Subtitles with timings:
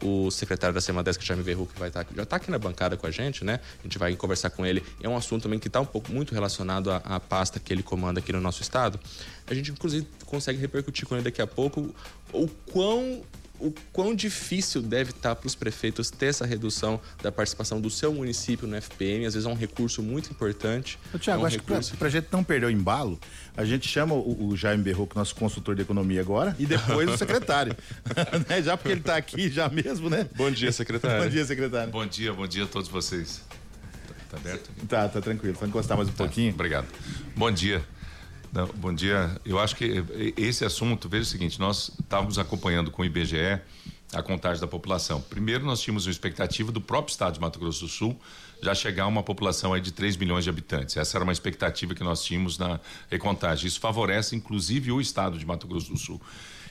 [0.00, 2.58] o secretário da SEMADES, que já me verrou, que vai estar, já está aqui na
[2.58, 3.58] bancada com a gente, né?
[3.80, 4.80] A gente vai conversar com ele.
[5.02, 7.82] É um assunto também que está um pouco muito relacionado à, à, pasta que ele
[7.82, 9.00] comanda aqui no nosso estado.
[9.44, 11.92] A gente, inclusive, consegue repercutir com ele daqui a pouco
[12.32, 13.24] o quão
[13.62, 18.12] o quão difícil deve estar para os prefeitos ter essa redução da participação do seu
[18.12, 19.24] município no FPM.
[19.24, 20.98] Às vezes é um recurso muito importante.
[21.20, 21.92] Tiago, é um acho recurso...
[21.92, 23.18] que para a gente não perder o embalo,
[23.56, 27.16] a gente chama o, o Jaime Berroco, nosso consultor de economia agora, e depois o
[27.18, 27.76] secretário.
[28.48, 28.62] né?
[28.62, 30.28] Já porque ele está aqui já mesmo, né?
[30.34, 31.22] Bom dia, secretário.
[31.22, 31.92] bom dia, secretário.
[31.92, 33.42] Bom dia, bom dia a todos vocês.
[34.28, 34.70] Tá aberto?
[34.88, 35.56] Tá, tá tranquilo.
[35.58, 36.52] Só encostar mais um tá, pouquinho.
[36.52, 36.86] Obrigado.
[37.36, 37.84] Bom dia.
[38.52, 39.40] Não, bom dia.
[39.46, 40.04] Eu acho que
[40.36, 43.58] esse assunto, veja o seguinte, nós estávamos acompanhando com o IBGE
[44.12, 45.22] a contagem da população.
[45.22, 48.20] Primeiro, nós tínhamos uma expectativa do próprio estado de Mato Grosso do Sul
[48.62, 50.98] já chegar a uma população aí de 3 milhões de habitantes.
[50.98, 52.78] Essa era uma expectativa que nós tínhamos na
[53.10, 53.66] recontagem.
[53.66, 56.20] Isso favorece, inclusive, o estado de Mato Grosso do Sul.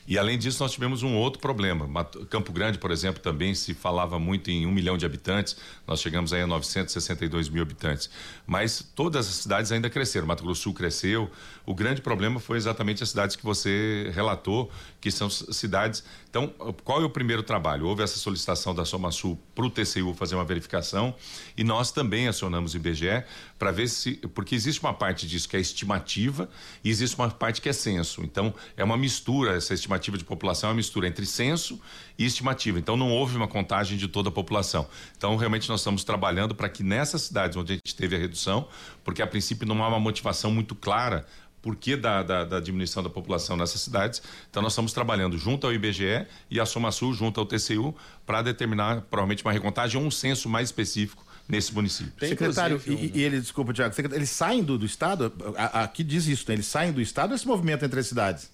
[0.07, 2.03] E além disso, nós tivemos um outro problema.
[2.29, 6.33] Campo Grande, por exemplo, também se falava muito em um milhão de habitantes, nós chegamos
[6.33, 8.09] aí a 962 mil habitantes.
[8.47, 10.25] Mas todas as cidades ainda cresceram.
[10.25, 11.29] Mato Grosso do Sul cresceu.
[11.65, 16.03] O grande problema foi exatamente as cidades que você relatou, que são cidades.
[16.29, 16.47] Então,
[16.83, 17.87] qual é o primeiro trabalho?
[17.87, 21.13] Houve essa solicitação da Soma Sul para o TCU fazer uma verificação
[21.57, 23.23] e nós também acionamos o IBGE
[23.59, 24.13] para ver se.
[24.33, 26.49] Porque existe uma parte disso que é estimativa
[26.83, 28.21] e existe uma parte que é censo.
[28.23, 31.79] Então, é uma mistura essa estimativa de população é uma mistura entre censo
[32.23, 32.79] e estimativa.
[32.79, 34.87] Então não houve uma contagem de toda a população.
[35.17, 38.67] Então realmente nós estamos trabalhando para que nessas cidades onde a gente teve a redução,
[39.03, 41.25] porque a princípio não há uma motivação muito clara
[41.61, 44.21] porquê da, da, da, diminuição da população nessas cidades.
[44.49, 49.01] Então, nós estamos trabalhando junto ao IBGE e a SomaSul junto ao TCU para determinar
[49.01, 52.13] provavelmente uma recontagem ou um censo mais específico nesse município.
[52.17, 56.45] Tem Secretário, e, e, ele, desculpa, Tiago, eles saem do, do Estado, aqui diz isso,
[56.47, 56.55] né?
[56.55, 58.49] Eles saem do Estado esse movimento entre as cidades?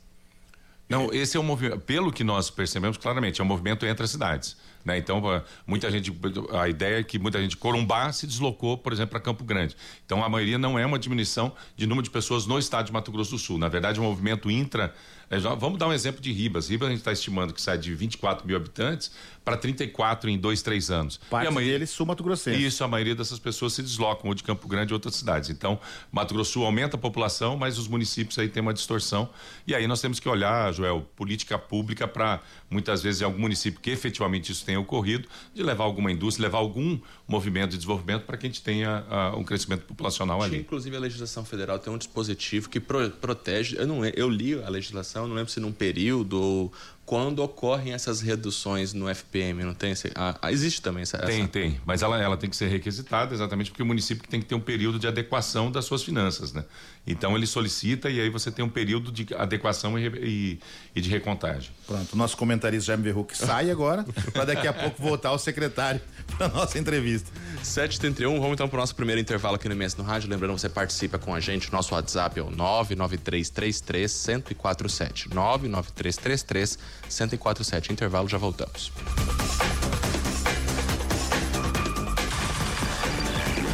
[0.90, 4.12] Não, esse é um movimento, pelo que nós percebemos claramente, é um movimento entre as
[4.12, 4.56] cidades.
[4.86, 4.98] Né?
[4.98, 5.22] Então,
[5.66, 6.18] muita gente,
[6.54, 9.76] a ideia é que muita gente, Corumbá se deslocou, por exemplo, para Campo Grande.
[10.06, 13.12] Então, a maioria não é uma diminuição de número de pessoas no estado de Mato
[13.12, 13.58] Grosso do Sul.
[13.58, 14.96] Na verdade, é um movimento intra.
[15.30, 16.70] É, já, vamos dar um exemplo de Ribas.
[16.70, 19.12] Ribas a gente está estimando que sai de 24 mil habitantes
[19.44, 21.18] para 34 em dois, três anos.
[21.30, 22.62] Parte e a maioria, deles sul Mato Grossense.
[22.62, 25.50] Isso, a maioria dessas pessoas se deslocam ou de Campo Grande ou outras cidades.
[25.50, 25.80] Então,
[26.12, 29.30] Mato Grosso Sul aumenta a população, mas os municípios aí têm uma distorção.
[29.66, 33.80] E aí nós temos que olhar, Joel, política pública para muitas vezes em algum município
[33.80, 38.38] que efetivamente isso tenha ocorrido, de levar alguma indústria, levar algum movimento de desenvolvimento para
[38.38, 40.60] que a gente tenha uh, um crescimento populacional ali.
[40.60, 43.78] Inclusive a legislação federal tem um dispositivo que pro, protege.
[43.78, 46.74] Eu não eu li a legislação, não lembro se num período ou
[47.08, 49.94] quando ocorrem essas reduções no FPM, não tem?
[50.14, 51.18] Ah, existe também essa.
[51.20, 51.80] Tem, tem.
[51.86, 54.60] Mas ela, ela tem que ser requisitada exatamente porque o município tem que ter um
[54.60, 56.66] período de adequação das suas finanças, né?
[57.08, 60.60] Então ele solicita e aí você tem um período de adequação e, e,
[60.94, 61.72] e de recontagem.
[61.88, 66.02] Pronto, o nosso comentarista Jaime Verruc sai agora para daqui a pouco voltar o secretário
[66.38, 67.32] para nossa entrevista.
[67.64, 70.30] 7h31, vamos então para o nosso primeiro intervalo aqui no MS no Rádio.
[70.30, 75.30] Lembrando, você participa com a gente, nosso WhatsApp é o 99333 1047.
[75.34, 76.78] 99333
[77.10, 77.94] 1047.
[77.94, 78.92] Intervalo, já voltamos.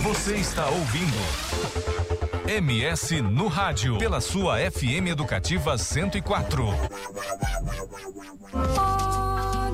[0.04, 2.03] Você está ouvindo
[2.62, 6.68] MS no rádio pela sua FM Educativa 104.
[8.54, 9.74] Olha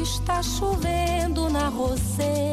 [0.00, 2.47] está chovendo na roceira.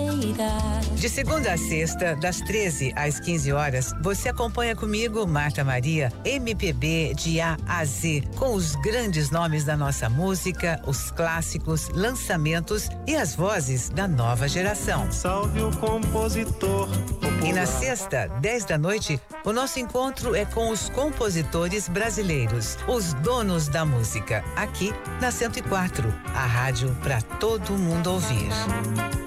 [0.95, 7.13] De segunda a sexta, das 13 às 15 horas, você acompanha comigo, Marta Maria, MPB
[7.15, 13.15] de A a Z, com os grandes nomes da nossa música, os clássicos, lançamentos e
[13.15, 15.11] as vozes da nova geração.
[15.11, 16.87] Salve o compositor.
[16.87, 17.45] Popular.
[17.45, 23.13] E na sexta, 10 da noite, o nosso encontro é com os compositores brasileiros, os
[23.15, 29.25] donos da música, aqui na 104, a rádio para todo mundo ouvir.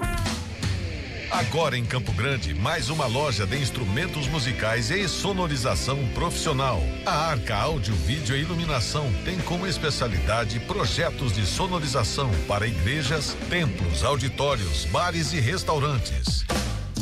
[1.31, 6.81] Agora em Campo Grande, mais uma loja de instrumentos musicais e sonorização profissional.
[7.05, 14.03] A Arca Áudio, Vídeo e Iluminação tem como especialidade projetos de sonorização para igrejas, templos,
[14.03, 16.45] auditórios, bares e restaurantes.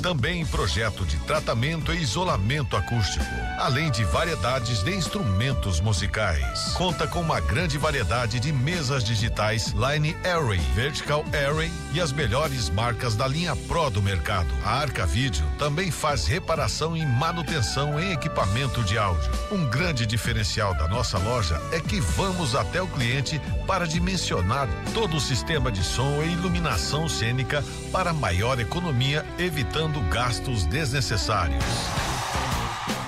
[0.08, 3.26] Também projeto de tratamento e isolamento acústico,
[3.58, 6.72] além de variedades de instrumentos musicais.
[6.76, 12.70] Conta com uma grande variedade de mesas digitais Line Array, Vertical Array e as melhores
[12.70, 14.48] marcas da linha Pro do mercado.
[14.64, 19.30] A Arca Vídeo também faz reparação e manutenção em equipamento de áudio.
[19.52, 25.18] Um grande diferencial da nossa loja é que vamos até o cliente para dimensionar todo
[25.18, 27.62] o sistema de som e iluminação cênica
[27.92, 31.64] para maior economia, evitando gastos desnecessários.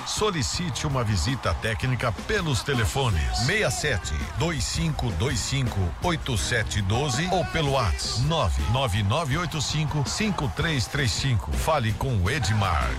[0.06, 11.52] Solicite uma visita técnica pelos telefones 67 2525 8712 ou pelo WhatsApp 99985 5335.
[11.54, 12.90] Fale com o Edmar.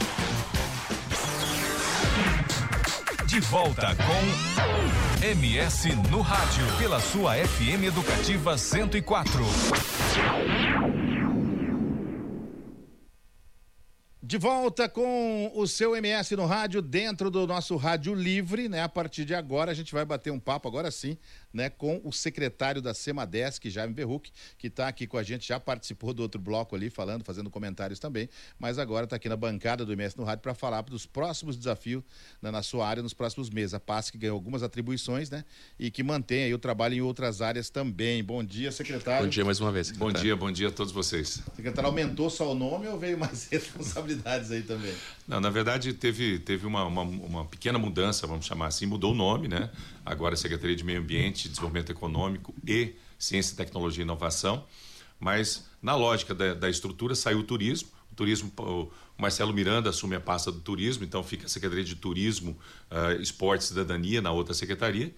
[3.27, 9.45] De volta com MS no rádio pela sua FM Educativa 104.
[14.31, 18.81] De volta com o seu MS no rádio, dentro do nosso Rádio Livre, né?
[18.81, 21.19] A partir de agora a gente vai bater um papo, agora sim,
[21.53, 21.71] né?
[21.71, 26.13] Com o secretário da Semadesc, Jaime Berruc, que está aqui com a gente, já participou
[26.13, 29.93] do outro bloco ali, falando, fazendo comentários também, mas agora está aqui na bancada do
[29.93, 32.03] MS no rádio para falar dos próximos desafios
[32.43, 33.75] né, na sua área nos próximos meses.
[33.75, 35.45] A PASC ganhou algumas atribuições, né?
[35.79, 38.23] E que mantém aí o trabalho em outras áreas também.
[38.23, 39.25] Bom dia, secretário.
[39.25, 39.89] Bom dia mais uma vez.
[39.89, 40.15] Secretário.
[40.15, 41.43] Bom dia, bom dia a todos vocês.
[41.57, 44.41] Secretário, aumentou só o nome ou veio mais responsabilidade?
[44.53, 44.95] aí também.
[45.27, 49.15] Não, na verdade teve, teve uma, uma, uma, pequena mudança, vamos chamar assim, mudou o
[49.15, 49.71] nome, né?
[50.11, 54.65] Agora é Secretaria de Meio Ambiente, Desenvolvimento Econômico e Ciência, Tecnologia e Inovação.
[55.21, 57.91] Mas na lógica da, da estrutura saiu o turismo.
[58.11, 61.95] O turismo, o Marcelo Miranda assume a pasta do turismo, então fica a Secretaria de
[61.95, 62.59] Turismo,
[62.91, 65.15] uh, Esporte e Cidadania na outra secretaria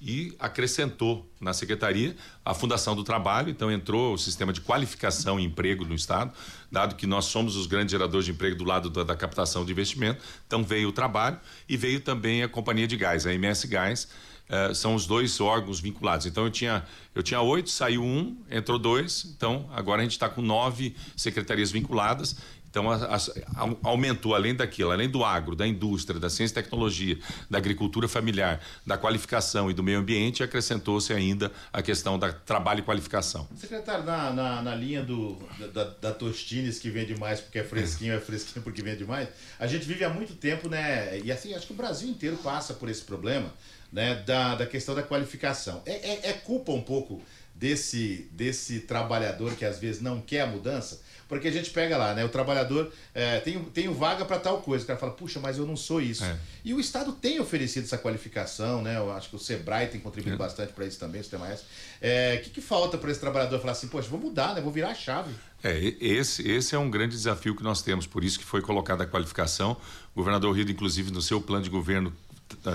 [0.00, 2.14] e acrescentou na secretaria
[2.44, 6.32] a Fundação do Trabalho, então entrou o sistema de qualificação e emprego no Estado,
[6.70, 9.72] dado que nós somos os grandes geradores de emprego do lado da, da captação de
[9.72, 11.38] investimento, então veio o trabalho
[11.68, 14.08] e veio também a Companhia de Gás, a MS Gás,
[14.48, 16.26] eh, são os dois órgãos vinculados.
[16.26, 16.84] Então eu tinha
[17.14, 19.24] eu tinha oito, saiu um, entrou dois.
[19.36, 22.36] Então agora a gente está com nove secretarias vinculadas
[22.70, 27.18] então, a, a, aumentou, além daquilo, além do agro, da indústria, da ciência e tecnologia,
[27.48, 32.80] da agricultura familiar, da qualificação e do meio ambiente, acrescentou-se ainda a questão da trabalho
[32.80, 33.48] e qualificação.
[33.56, 35.38] Secretário, na, na, na linha do,
[35.72, 39.28] da, da Tostines, que vende mais porque é fresquinho, é fresquinho porque vende mais,
[39.58, 41.18] a gente vive há muito tempo, né?
[41.20, 43.52] E assim, acho que o Brasil inteiro passa por esse problema,
[43.92, 44.16] né?
[44.26, 45.82] Da, da questão da qualificação.
[45.86, 47.22] É, é, é culpa um pouco
[47.54, 51.00] desse, desse trabalhador que às vezes não quer a mudança?
[51.28, 52.24] Porque a gente pega lá, né?
[52.24, 54.84] O trabalhador é, tem, tem vaga para tal coisa.
[54.84, 56.24] O cara fala, puxa, mas eu não sou isso.
[56.24, 56.38] É.
[56.64, 58.96] E o Estado tem oferecido essa qualificação, né?
[58.96, 60.38] Eu acho que o Sebrae tem contribuído é.
[60.38, 61.62] bastante para isso também, o Sistema S.
[61.62, 61.66] O
[62.00, 64.62] é, que, que falta para esse trabalhador falar assim, poxa, vou mudar, né?
[64.62, 65.34] Vou virar a chave.
[65.62, 69.04] É, esse, esse é um grande desafio que nós temos, por isso que foi colocada
[69.04, 69.76] a qualificação.
[70.14, 72.10] O governador Rio, inclusive, no seu plano de governo,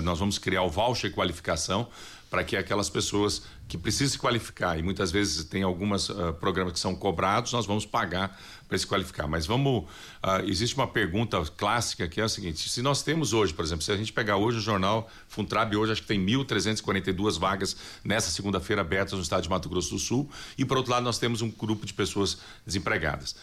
[0.02, 1.88] nós vamos criar o voucher qualificação
[2.34, 6.72] para que aquelas pessoas que precisam se qualificar, e muitas vezes tem alguns uh, programas
[6.72, 8.36] que são cobrados, nós vamos pagar
[8.66, 9.28] para se qualificar.
[9.28, 9.84] Mas vamos.
[9.84, 13.84] Uh, existe uma pergunta clássica que é a seguinte: se nós temos hoje, por exemplo,
[13.84, 18.32] se a gente pegar hoje o jornal Funtrab, hoje acho que tem 1.342 vagas nessa
[18.32, 20.28] segunda-feira abertas no estado de Mato Grosso do Sul,
[20.58, 23.36] e por outro lado nós temos um grupo de pessoas desempregadas.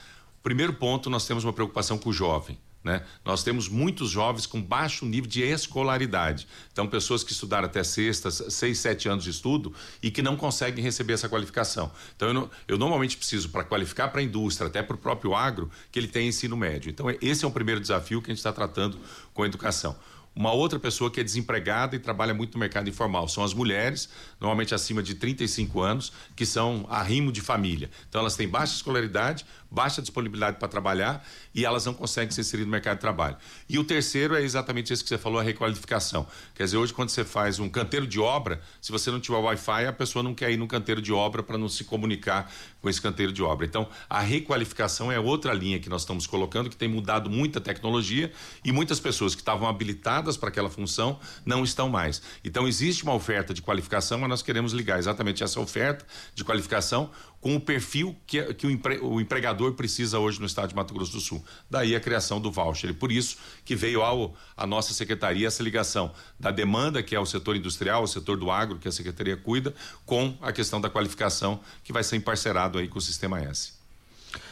[0.43, 2.57] Primeiro ponto, nós temos uma preocupação com o jovem.
[2.83, 3.03] Né?
[3.23, 6.47] Nós temos muitos jovens com baixo nível de escolaridade.
[6.71, 10.83] Então, pessoas que estudaram até sexta, seis, sete anos de estudo e que não conseguem
[10.83, 11.91] receber essa qualificação.
[12.15, 15.69] Então, eu, eu normalmente preciso, para qualificar para a indústria, até para o próprio agro,
[15.91, 16.89] que ele tenha ensino médio.
[16.89, 18.97] Então, esse é o primeiro desafio que a gente está tratando
[19.33, 19.95] com a educação.
[20.33, 24.07] Uma outra pessoa que é desempregada e trabalha muito no mercado informal são as mulheres,
[24.39, 27.89] normalmente acima de 35 anos, que são arrimo de família.
[28.07, 32.63] Então elas têm baixa escolaridade, baixa disponibilidade para trabalhar e elas não conseguem se inserir
[32.63, 33.35] no mercado de trabalho.
[33.67, 36.25] E o terceiro é exatamente isso que você falou, a requalificação.
[36.55, 39.85] Quer dizer, hoje quando você faz um canteiro de obra, se você não tiver Wi-Fi,
[39.85, 42.49] a pessoa não quer ir no canteiro de obra para não se comunicar
[42.81, 43.65] com esse canteiro de obra.
[43.65, 48.31] Então, a requalificação é outra linha que nós estamos colocando, que tem mudado muita tecnologia
[48.65, 52.21] e muitas pessoas que estavam habilitadas para aquela função não estão mais.
[52.43, 57.11] Então, existe uma oferta de qualificação, mas nós queremos ligar exatamente essa oferta de qualificação
[57.41, 60.93] com o perfil que, que o, empre, o, empregador precisa hoje no estado de Mato
[60.93, 61.43] Grosso do Sul.
[61.69, 62.91] Daí a criação do voucher.
[62.91, 67.19] E por isso que veio ao, a nossa secretaria essa ligação da demanda, que é
[67.19, 69.73] o setor industrial, o setor do agro, que a secretaria cuida,
[70.05, 73.80] com a questão da qualificação, que vai ser emparcerado aí com o Sistema S.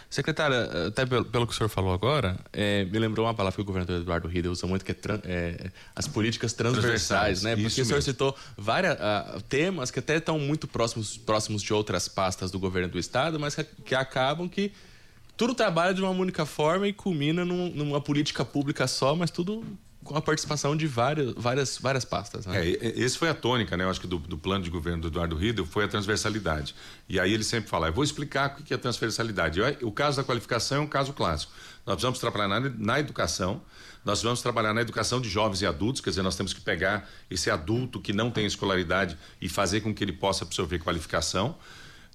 [0.09, 3.61] Secretária, até pelo, pelo, que o senhor falou agora, é, me lembrou uma palavra que
[3.61, 7.55] o governador Eduardo Rida usa muito, que é, é as políticas transversais, transversais né?
[7.55, 8.01] Porque o senhor mesmo.
[8.01, 12.89] citou vários uh, temas que até estão muito próximos, próximos de outras pastas do governo
[12.89, 14.71] do estado, mas que, que acabam que
[15.37, 19.63] tudo trabalha de uma única forma e culmina num, numa política pública só, mas tudo
[20.09, 22.47] com a participação de várias, várias, várias pastas.
[22.47, 22.67] Né?
[22.67, 23.83] É, esse foi a tônica, né?
[23.83, 26.73] Eu acho que do, do plano de governo do Eduardo Riedel foi a transversalidade.
[27.07, 29.61] E aí ele sempre fala, eu vou explicar o que é transversalidade.
[29.83, 31.53] O caso da qualificação é um caso clássico.
[31.85, 33.61] Nós precisamos trabalhar na, na educação,
[34.03, 37.07] nós vamos trabalhar na educação de jovens e adultos, quer dizer, nós temos que pegar
[37.29, 41.55] esse adulto que não tem escolaridade e fazer com que ele possa absorver qualificação.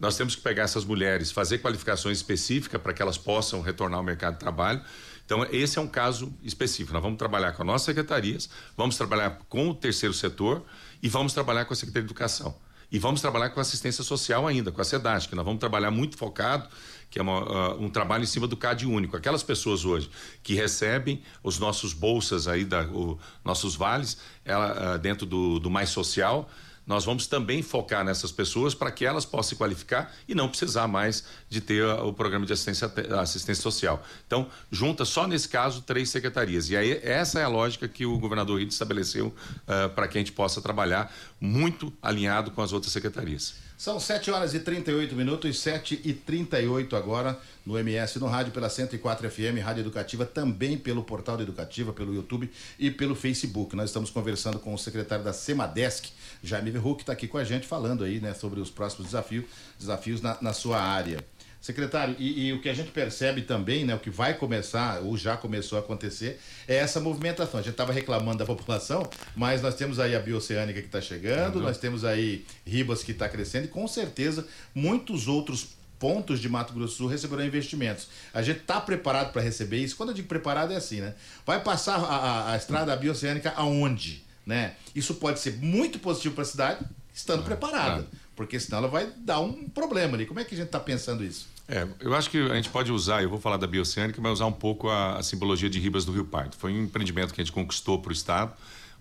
[0.00, 4.04] Nós temos que pegar essas mulheres, fazer qualificações específicas para que elas possam retornar ao
[4.04, 4.82] mercado de trabalho
[5.24, 6.92] Então, esse é um caso específico.
[6.92, 10.62] Nós vamos trabalhar com as nossas secretarias, vamos trabalhar com o terceiro setor
[11.02, 12.54] e vamos trabalhar com a Secretaria de Educação.
[12.92, 16.16] E vamos trabalhar com assistência social ainda, com a SEDAS, que nós vamos trabalhar muito
[16.16, 16.68] focado,
[17.10, 19.16] que é uma, uh, um trabalho em cima do CAD único.
[19.16, 20.10] Aquelas pessoas hoje
[20.42, 25.70] que recebem os nossos bolsas aí, da, o, nossos vales, ela, uh, dentro do, do
[25.70, 26.48] Mais Social,
[26.86, 30.86] nós vamos também focar nessas pessoas para que elas possam se qualificar e não precisar
[30.86, 34.02] mais de ter o programa de assistência, assistência social.
[34.26, 36.68] Então, junta só nesse caso três secretarias.
[36.68, 40.20] E aí, essa é a lógica que o governador Rito estabeleceu uh, para que a
[40.20, 43.63] gente possa trabalhar muito alinhado com as outras secretarias.
[43.76, 48.70] São 7 horas e 38 minutos, 7 e 38 agora no MS, no rádio, pela
[48.70, 53.74] 104 FM, Rádio Educativa, também pelo portal Educativa, pelo YouTube e pelo Facebook.
[53.74, 56.12] Nós estamos conversando com o secretário da Semadesc,
[56.42, 59.44] Jaime Verru, que está aqui com a gente falando aí, né, sobre os próximos desafios,
[59.78, 61.24] desafios na, na sua área.
[61.64, 65.16] Secretário, e, e, o que a gente percebe também, né, o que vai começar, ou
[65.16, 67.58] já começou a acontecer, é essa movimentação.
[67.58, 71.56] A gente estava reclamando da população, mas nós temos aí a Bioceânica que está chegando,
[71.56, 71.62] uhum.
[71.62, 75.68] nós temos aí Ribas que está crescendo, e com certeza muitos outros
[75.98, 78.08] pontos de Mato Grosso do Sul receberão investimentos.
[78.34, 79.96] A gente está preparado para receber isso.
[79.96, 81.14] Quando eu digo preparado, é assim, né?
[81.46, 84.22] Vai passar a, a, a estrada bioceânica aonde?
[84.44, 84.74] Né?
[84.94, 88.06] Isso pode ser muito positivo para a cidade, estando preparada.
[88.36, 90.26] Porque senão ela vai dar um problema ali.
[90.26, 91.53] Como é que a gente está pensando isso?
[91.66, 94.46] É, eu acho que a gente pode usar, eu vou falar da bioceânica, mas usar
[94.46, 96.56] um pouco a, a simbologia de Ribas do Rio Pardo.
[96.56, 98.52] Foi um empreendimento que a gente conquistou para o Estado.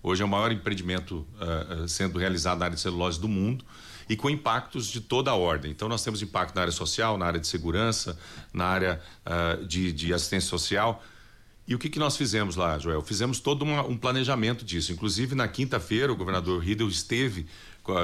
[0.02, 3.64] Hoje é o maior empreendimento uh, sendo realizado na área de celulose do mundo
[4.08, 5.70] e com impactos de toda a ordem.
[5.70, 8.18] Então, nós temos impacto na área social, na área de segurança,
[8.52, 11.02] na área uh, de, de, assistência social.
[11.66, 13.00] E o que, que nós fizemos lá, Joel?
[13.02, 14.92] Fizemos todo uma, um planejamento disso.
[14.92, 17.46] Inclusive, na quinta-feira, o governador Riedel esteve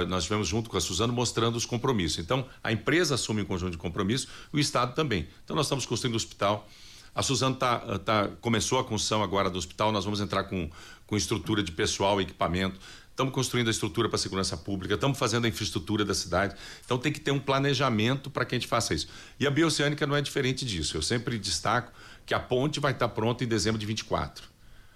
[0.08, 2.18] nós estivemos junto com a Suzano mostrando os compromissos.
[2.18, 5.28] Então, a empresa assume um conjunto de compromissos, o Estado também.
[5.44, 6.68] Então, nós estamos construindo o hospital.
[7.14, 10.70] A Suzano tá, tá, começou a construção agora do hospital, nós vamos entrar com,
[11.06, 12.78] com estrutura de pessoal, equipamento.
[13.10, 16.54] Estamos construindo a estrutura para a segurança pública, estamos fazendo a infraestrutura da cidade.
[16.84, 19.08] Então tem que ter um planejamento para que a gente faça isso.
[19.38, 20.96] E a bioceânica não é diferente disso.
[20.96, 21.92] Eu sempre destaco
[22.24, 24.49] que a ponte vai estar pronta em dezembro de 24.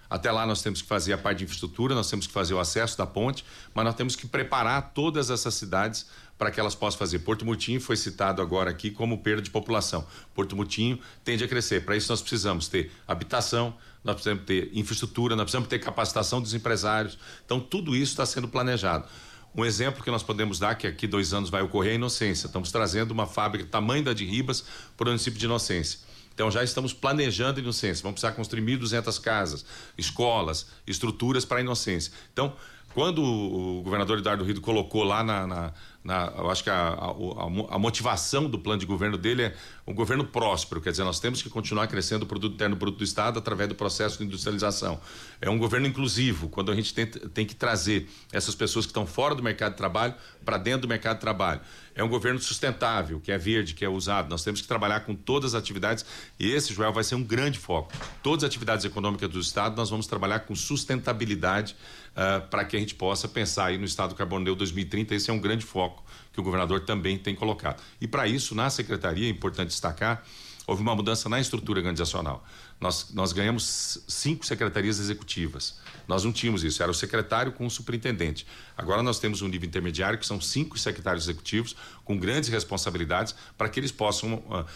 [0.09, 2.61] Até lá nós temos que fazer a parte de infraestrutura, nós temos que fazer o
[2.61, 3.45] acesso da ponte,
[3.75, 6.07] mas nós temos que preparar todas essas cidades
[6.39, 7.21] para que elas possam fazer.
[7.21, 10.07] Porto Mutinho foi citado agora aqui como perda de população.
[10.35, 11.85] Porto Mutinho tende a crescer.
[11.85, 16.55] Para isso nós precisamos ter habitação, nós precisamos ter infraestrutura, nós precisamos ter capacitação dos
[16.55, 17.19] empresários.
[17.45, 19.09] Então tudo isso está sendo planejado.
[19.57, 22.47] Um exemplo que nós podemos dar, que aqui dois anos vai ocorrer, é a Inocência.
[22.47, 24.65] Estamos trazendo uma fábrica tamanho da de Ribas
[24.97, 26.01] para o município de Inocência.
[26.35, 28.03] Então já estamos planejando inocência.
[28.03, 29.65] Vamos precisar construir 1.200 casas,
[29.97, 32.13] escolas, estruturas para a inocência.
[32.33, 32.55] Então,
[32.95, 35.73] quando o governador Eduardo Rido colocou lá na, na,
[36.05, 39.93] na eu acho que a, a, a, motivação do plano de governo dele é um
[39.93, 43.37] governo próspero, quer dizer, nós temos que continuar crescendo o produto interno bruto do Estado
[43.37, 45.01] através do processo de industrialização.
[45.41, 49.07] É um governo inclusivo, quando a gente tem, tem que trazer essas pessoas que estão
[49.07, 51.61] fora do mercado de trabalho para dentro do mercado de trabalho.
[51.97, 54.29] É um governo sustentável, que é verde, que é usado.
[54.29, 56.05] Nós temos que trabalhar com todas as atividades
[56.39, 57.93] e esse, Joel, vai ser um grande foco.
[58.23, 61.77] Todas as atividades econômicas do Estado, nós vamos trabalhar com sustentabilidade
[62.15, 65.15] uh, para que a gente possa pensar aí no Estado Carbono Neutro 2030.
[65.15, 67.83] Esse é um grande foco que o governador também tem colocado.
[68.01, 70.25] E para isso, na secretaria, é importante destacar,
[70.67, 72.45] houve uma mudança na estrutura organizacional.
[72.81, 75.79] Nós, nós ganhamos cinco secretarias executivas.
[76.09, 78.47] Nós não tínhamos isso, era o secretário com o superintendente.
[78.77, 83.69] Agora nós temos um nível intermediário, que são cinco secretários executivos, com grandes responsabilidades, para
[83.69, 84.67] que eles possam uh,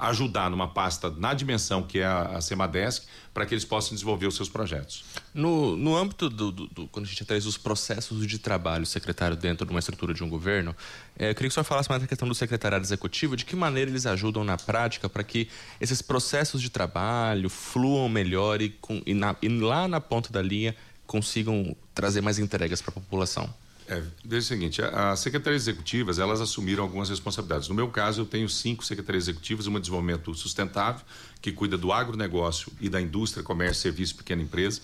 [0.00, 4.26] ajudar numa pasta na dimensão que é a, a Semadesc para que eles possam desenvolver
[4.26, 5.04] os seus projetos.
[5.34, 9.36] No, no âmbito do, do, do, quando a gente traz os processos de trabalho secretário
[9.36, 10.74] dentro de uma estrutura de um governo,
[11.18, 13.54] é, eu queria que o senhor falasse mais da questão do secretariado executivo, de que
[13.54, 15.48] maneira eles ajudam na prática para que
[15.80, 20.40] esses processos de trabalho fluam melhor e, com, e, na, e lá na ponta da
[20.40, 20.74] linha
[21.06, 23.52] consigam trazer mais entregas para a população.
[23.88, 27.68] É, veja o seguinte, as secretarias executivas, elas assumiram algumas responsabilidades.
[27.68, 31.04] No meu caso, eu tenho cinco secretarias executivas, uma de desenvolvimento sustentável,
[31.40, 34.80] que cuida do agronegócio e da indústria, comércio, serviço, pequena empresa.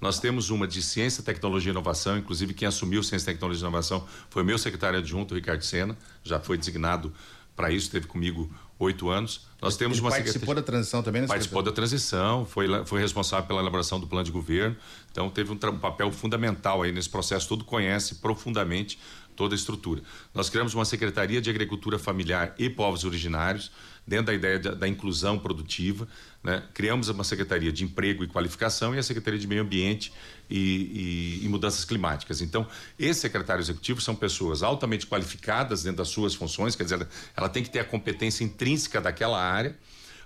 [0.00, 4.06] Nós temos uma de ciência, tecnologia e inovação, inclusive quem assumiu ciência, tecnologia e inovação
[4.30, 7.12] foi meu secretário adjunto, Ricardo Sena, já foi designado
[7.56, 9.46] para isso, teve comigo oito anos.
[9.64, 13.46] Nós temos Ele uma participou da transição também, né, Participou da transição, foi, foi responsável
[13.46, 14.76] pela elaboração do plano de governo.
[15.10, 18.98] Então teve um, um papel fundamental aí nesse processo todo, conhece profundamente
[19.34, 20.02] toda a estrutura.
[20.34, 23.72] Nós criamos uma Secretaria de Agricultura Familiar e Povos Originários,
[24.06, 26.06] dentro da ideia da, da inclusão produtiva.
[26.42, 26.62] Né?
[26.74, 30.12] Criamos uma Secretaria de Emprego e Qualificação e a Secretaria de Meio Ambiente
[30.48, 32.40] e, e, e Mudanças Climáticas.
[32.40, 32.66] Então,
[32.98, 37.48] esses secretários executivos são pessoas altamente qualificadas dentro das suas funções, quer dizer, ela, ela
[37.48, 39.76] tem que ter a competência intrínseca daquela área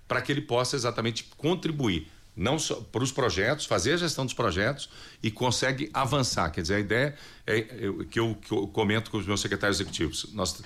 [0.06, 4.32] para que ele possa exatamente contribuir não só para os projetos, fazer a gestão dos
[4.32, 4.88] projetos
[5.22, 6.50] e consegue avançar.
[6.50, 7.14] Quer dizer, a ideia
[7.46, 7.64] é, é
[8.08, 10.32] que, eu, que, eu, comento com os meus secretários executivos.
[10.32, 10.62] Nós,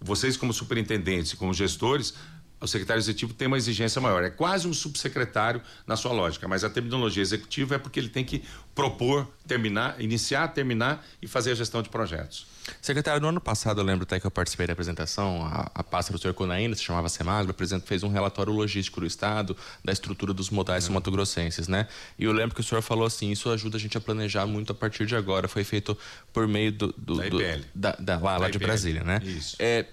[0.00, 2.14] vocês, como superintendentes e como gestores,
[2.60, 4.22] o secretário executivo tem uma exigência maior.
[4.22, 8.24] É quase um subsecretário na sua lógica, mas a terminologia executiva é porque ele tem
[8.24, 12.46] que propor, terminar, iniciar, terminar e fazer a gestão de projetos.
[12.80, 16.12] Secretário, no ano passado eu lembro até que eu participei da apresentação, a, a pasta
[16.12, 20.50] do senhor Conaína, se chamava Semagro, fez um relatório logístico do Estado, da estrutura dos
[20.50, 20.94] modais uhum.
[20.94, 21.88] mato-grossenses, né?
[22.18, 24.72] E eu lembro que o senhor falou assim, isso ajuda a gente a planejar muito
[24.72, 25.96] a partir de agora, foi feito
[26.32, 26.94] por meio do...
[26.96, 27.36] do da IPL.
[27.36, 29.20] Do, da, da, lá, da lá de Brasília, né?
[29.24, 29.56] Isso.
[29.58, 29.86] É,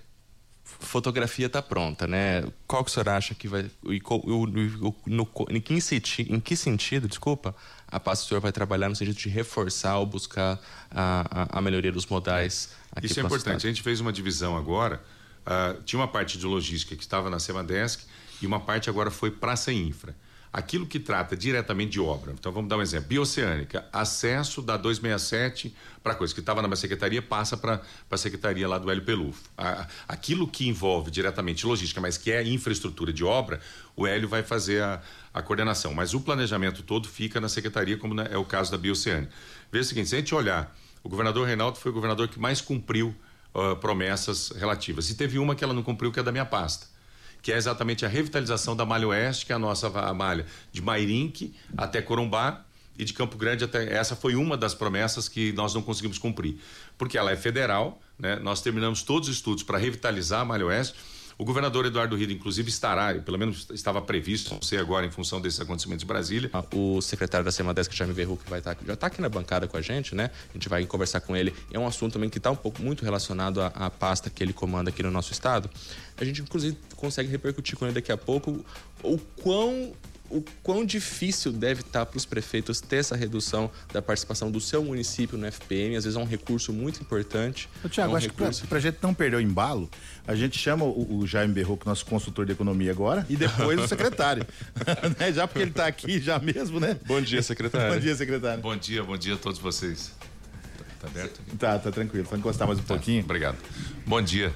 [0.80, 2.44] fotografia está pronta, né?
[2.68, 3.70] Qual que o senhor acha que vai.
[3.86, 7.56] E, no, no, em, que sentido, em que sentido, desculpa,
[7.88, 10.60] a pasta do senhor vai trabalhar no sentido de reforçar ou buscar
[10.92, 13.66] a, a, melhoria dos modais aqui Isso é importante.
[13.66, 15.02] A gente fez uma divisão agora.
[15.46, 18.04] Uh, tinha uma parte de logística que estava na Semadesk
[18.42, 20.14] e uma parte agora foi praça infra
[20.52, 22.34] aquilo que trata diretamente de obra.
[22.34, 23.10] Então vamos dar um exemplo.
[23.10, 28.68] Bioceânica, acesso da 267 para coisa que estava na minha secretaria passa para a secretaria
[28.68, 29.44] lá do Hélio Pelufo.
[29.58, 33.60] A, aquilo que envolve diretamente logística, mas que é infraestrutura de obra,
[33.96, 35.02] o Hélio vai fazer a,
[35.34, 35.94] a coordenação.
[35.94, 39.32] Mas o planejamento todo fica na secretaria, como é o caso da Bioceânica.
[39.72, 42.62] Veja o seguinte, se a gente olhar, o governador Reinaldo foi o governador que mais
[42.62, 43.14] cumpriu
[43.54, 45.10] uh, promessas relativas.
[45.10, 46.97] E teve uma que ela não cumpriu, que é da minha pasta
[47.42, 50.82] que é exatamente a revitalização da Malha Oeste, que é a nossa a malha de
[50.82, 52.64] Mairinque até Corumbá
[52.98, 53.94] e de Campo Grande até.
[53.94, 56.58] Essa foi uma das promessas que nós não conseguimos cumprir,
[56.98, 58.38] porque ela é federal, né?
[58.38, 60.96] Nós terminamos todos os estudos para revitalizar a Malha Oeste
[61.38, 65.40] o governador Eduardo Rio, inclusive, estará, pelo menos estava previsto, não sei agora, em função
[65.40, 66.50] desses acontecimentos de Brasília.
[66.52, 69.78] Ah, o secretário da Semadesc, Jaime que vai estar, já está aqui na bancada com
[69.78, 70.32] a gente, né?
[70.50, 71.54] A gente vai conversar com ele.
[71.72, 74.52] É um assunto também que está um pouco muito relacionado à, à pasta que ele
[74.52, 75.70] comanda aqui no nosso estado.
[76.18, 78.66] A gente, inclusive, consegue repercutir com ele daqui a pouco
[79.04, 79.94] o quão
[80.30, 84.84] o quão difícil deve estar para os prefeitos ter essa redução da participação do seu
[84.84, 85.96] município no FPM.
[85.96, 87.70] Às vezes é um recurso muito importante.
[87.90, 88.62] Tiago, é um acho recurso...
[88.62, 89.90] que para a gente não perder o embalo,
[90.28, 93.36] a gente chama o, o Jaime Berro, que é nosso consultor de economia agora, e
[93.36, 94.46] depois o secretário.
[95.20, 95.32] né?
[95.32, 96.98] Já porque ele está aqui já mesmo, né?
[97.06, 97.94] Bom dia, secretário.
[97.94, 98.62] bom dia, secretário.
[98.62, 100.12] Bom dia, bom dia a todos vocês.
[100.78, 101.40] Tá, tá aberto?
[101.58, 102.28] Tá, tá tranquilo.
[102.30, 103.24] Só encostar mais um tá, pouquinho.
[103.24, 103.58] Obrigado.
[104.06, 104.54] Bom dia.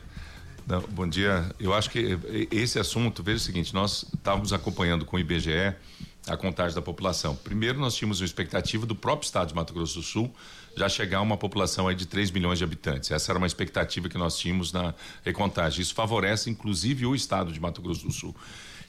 [0.67, 1.53] Não, bom dia.
[1.59, 2.17] Eu acho que
[2.51, 5.75] esse assunto, veja o seguinte, nós estávamos acompanhando com o IBGE
[6.27, 7.35] a contagem da população.
[7.35, 10.33] Primeiro, nós tínhamos uma expectativa do próprio estado de Mato Grosso do Sul
[10.75, 13.11] já chegar a uma população aí de 3 milhões de habitantes.
[13.11, 14.93] Essa era uma expectativa que nós tínhamos na
[15.23, 15.81] recontagem.
[15.81, 18.35] Isso favorece, inclusive, o estado de Mato Grosso do Sul.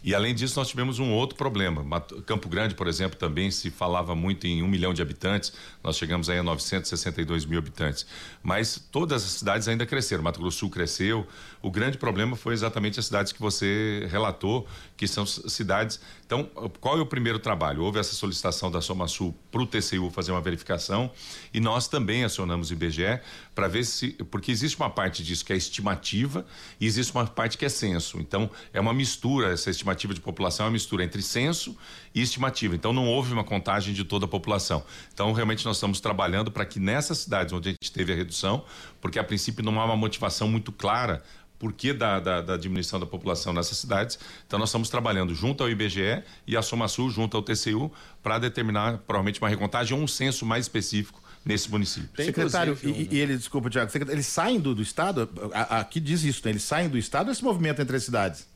[0.05, 2.01] E além disso, nós tivemos um outro problema.
[2.27, 6.29] Campo Grande, por exemplo, também se falava muito em um milhão de habitantes, nós chegamos
[6.29, 8.05] aí a 962 mil habitantes.
[8.43, 10.25] Mas todas as cidades ainda cresceram.
[10.25, 11.25] Mato Grosso Sul cresceu.
[11.63, 16.01] O grande problema foi exatamente as cidades que você relatou, que são cidades.
[16.27, 16.45] Então,
[16.81, 17.85] qual é o primeiro trabalho?
[17.85, 21.11] Houve essa solicitação da Soma Sul para o TCU fazer uma verificação
[21.55, 23.21] e nós também acionamos o IBGE
[23.55, 24.13] para ver se.
[24.31, 26.45] Porque existe uma parte disso que é estimativa
[26.81, 28.19] e existe uma parte que é censo.
[28.19, 31.77] Então, é uma mistura, essa estimativa de população é uma mistura entre censo
[32.13, 32.75] e estimativa.
[32.75, 34.83] Então, não houve uma contagem de toda a população.
[35.15, 38.65] Então, realmente, nós estamos trabalhando para que nessas cidades onde a gente teve a redução,
[39.01, 41.23] porque a princípio não há uma motivação muito clara
[41.63, 44.19] porquê da, da, da, diminuição da população nessas cidades.
[44.45, 47.89] Então, nós estamos trabalhando junto ao IBGE e a SomaSul, junto ao TCU,
[48.21, 52.09] para determinar provavelmente uma recontagem ou um censo mais específico nesse município.
[52.17, 55.31] Tem Secretário, e, e eles, desculpa, Tiago, eles saem do, do Estado?
[55.53, 56.51] Aqui diz isso, né?
[56.51, 58.52] eles saem do Estado ou esse movimento entre as cidades?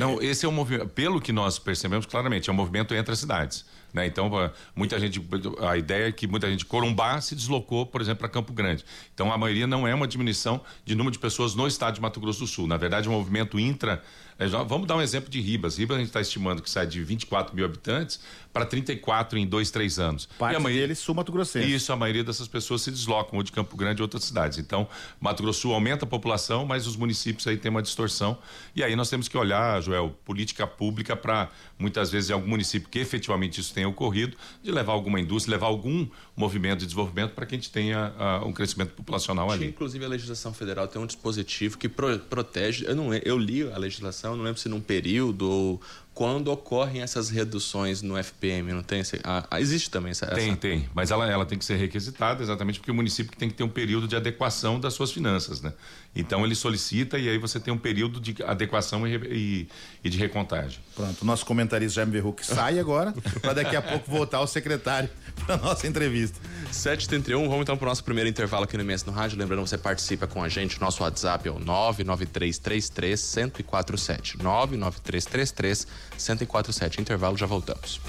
[0.00, 3.18] Não, esse é um movimento, pelo que nós percebemos claramente, é um movimento entre as
[3.18, 3.66] cidades.
[3.92, 4.06] Né?
[4.06, 4.30] Então,
[4.74, 5.20] muita gente,
[5.60, 8.82] a ideia é que muita gente Corumbá se deslocou, por exemplo, para Campo Grande.
[9.12, 12.18] Então, a maioria não é uma diminuição de número de pessoas no estado de Mato
[12.18, 12.66] Grosso do Sul.
[12.66, 14.02] Na verdade, é um movimento intra
[14.40, 15.76] é, vamos dar um exemplo de Ribas.
[15.76, 18.20] Ribas a gente está estimando que sai de 24 mil habitantes
[18.52, 20.28] para 34 em dois, três anos.
[20.38, 21.72] Parte e a maioria deles sul Mato Grossense.
[21.72, 24.58] Isso, a maioria dessas pessoas se deslocam ou de Campo Grande ou outras cidades.
[24.58, 24.88] Então,
[25.20, 28.38] Mato Grosso Sul aumenta a população, mas os municípios aí têm uma distorção.
[28.74, 32.88] E aí nós temos que olhar, Joel, política pública para muitas vezes em algum município
[32.88, 37.46] que efetivamente isso tenha ocorrido, de levar alguma indústria, levar algum movimento de desenvolvimento para
[37.46, 39.66] que a gente tenha uh, um crescimento populacional ali.
[39.66, 42.84] Inclusive a legislação federal tem um dispositivo que pro, protege.
[42.86, 45.80] Eu não eu li a legislação, não lembro se num período ou
[46.14, 49.02] quando ocorrem essas reduções no FPM, não tem?
[49.24, 50.26] Ah, existe também essa.
[50.26, 50.88] Tem, tem.
[50.94, 53.68] Mas ela, ela tem que ser requisitada exatamente porque o município tem que ter um
[53.68, 55.72] período de adequação das suas finanças, né?
[56.14, 59.68] Então ele solicita e aí você tem um período de adequação e, e,
[60.02, 60.80] e de recontagem.
[60.94, 65.08] Pronto, nosso comentarista Jaime Verruc sai agora, para daqui a pouco voltar ao secretário
[65.46, 66.38] para nossa entrevista.
[66.72, 69.38] 7h31, vamos então para o nosso primeiro intervalo aqui no MS no Rádio.
[69.38, 74.42] Lembrando, você participa com a gente, nosso WhatsApp é o 99333 1047.
[74.42, 75.86] 99333
[76.18, 77.00] 1047.
[77.00, 78.00] Intervalo, já voltamos.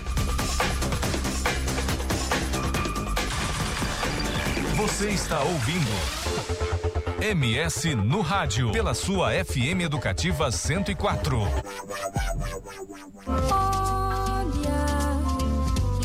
[4.76, 6.71] Você está ouvindo
[7.22, 11.38] MS no rádio pela sua FM Educativa 104.
[13.28, 14.50] Olha,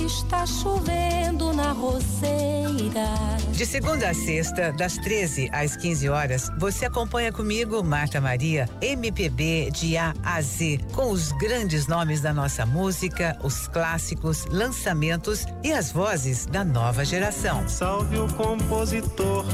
[0.04, 3.06] está chovendo na roceira.
[3.50, 9.70] De segunda a sexta, das 13 às 15 horas, você acompanha comigo, Marta Maria, MPB
[9.72, 15.72] de A a Z, com os grandes nomes da nossa música, os clássicos, lançamentos e
[15.72, 17.66] as vozes da nova geração.
[17.66, 19.46] Salve o compositor.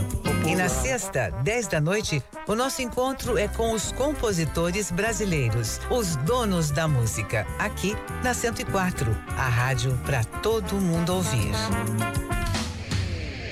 [0.46, 6.16] E na sexta, 10 da noite, o nosso encontro é com os compositores brasileiros, os
[6.16, 11.52] donos da música, aqui na 104, a rádio para todo mundo ouvir.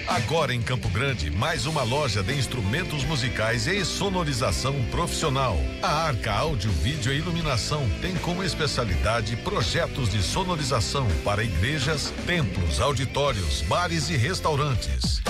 [0.08, 5.56] Agora em Campo Grande, mais uma loja de instrumentos musicais e sonorização profissional.
[5.80, 12.80] A Arca Áudio, Vídeo e Iluminação tem como especialidade projetos de sonorização para igrejas, templos,
[12.80, 15.22] auditórios, bares e restaurantes.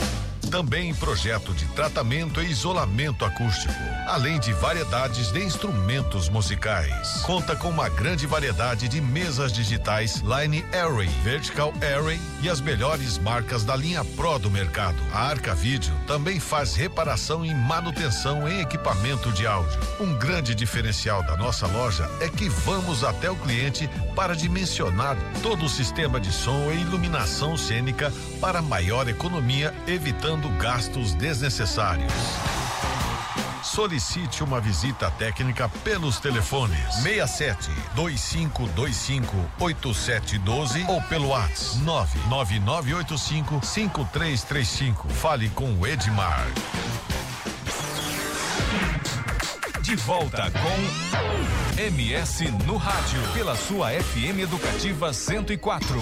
[0.51, 3.73] Também projeto de tratamento e isolamento acústico,
[4.09, 7.23] além de variedades de instrumentos musicais.
[7.23, 13.17] Conta com uma grande variedade de mesas digitais Line Array, Vertical Array e as melhores
[13.17, 14.97] marcas da linha Pro do mercado.
[15.13, 19.79] A Arca Vídeo também faz reparação e manutenção em equipamento de áudio.
[20.01, 25.67] Um grande diferencial da nossa loja é que vamos até o cliente para dimensionar todo
[25.67, 32.12] o sistema de som e iluminação cênica para maior economia, evitando gastos desnecessários.
[33.62, 45.09] Solicite uma visita técnica pelos telefones 67 2525 8712 ou pelo WhatsApp 99985 5335.
[45.11, 46.46] Fale com o Edmar.
[49.83, 56.00] De volta com MS no rádio pela sua FM Educativa 104.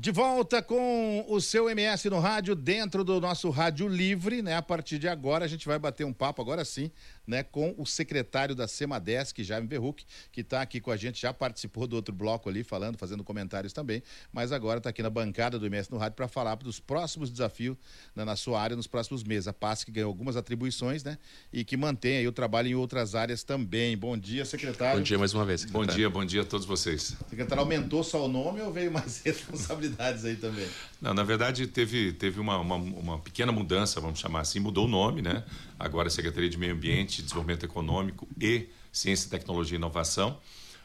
[0.00, 4.54] De volta com o seu MS no rádio, dentro do nosso Rádio Livre, né?
[4.54, 6.88] A partir de agora, a gente vai bater um papo, agora sim,
[7.28, 7.42] né?
[7.42, 11.86] Com o secretário da Semadesc, Jaime Verruc, que está aqui com a gente, já participou
[11.86, 15.66] do outro bloco ali, falando, fazendo comentários também, mas agora está aqui na bancada do
[15.66, 17.76] MS no rádio para falar dos próximos desafios
[18.16, 19.46] né, na sua área nos próximos meses.
[19.46, 21.18] A PAS que ganhou algumas atribuições, né?
[21.52, 23.96] E que mantém aí o trabalho em outras áreas também.
[23.96, 24.98] Bom dia, secretário.
[24.98, 25.64] Bom dia mais uma vez.
[25.64, 25.96] Bom secretário.
[25.96, 27.14] dia, bom dia a todos vocês.
[27.28, 30.66] Secretário, aumentou só o nome ou veio mais responsabilidades aí também?
[31.00, 34.88] Não, na verdade, teve, teve uma, uma, uma pequena mudança, vamos chamar assim, mudou o
[34.88, 35.44] nome, né?
[35.78, 40.40] Agora Secretaria de Meio Ambiente, Desenvolvimento Econômico e Ciência, Tecnologia e Inovação.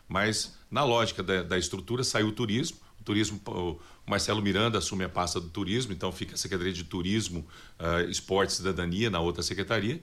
[0.07, 2.77] Mas, na lógica da, da estrutura, saiu o turismo.
[2.99, 6.83] O turismo, o Marcelo Miranda assume a pasta do turismo, então fica a Secretaria de
[6.83, 7.45] Turismo,
[7.79, 10.01] uh, Esporte e Cidadania na outra secretaria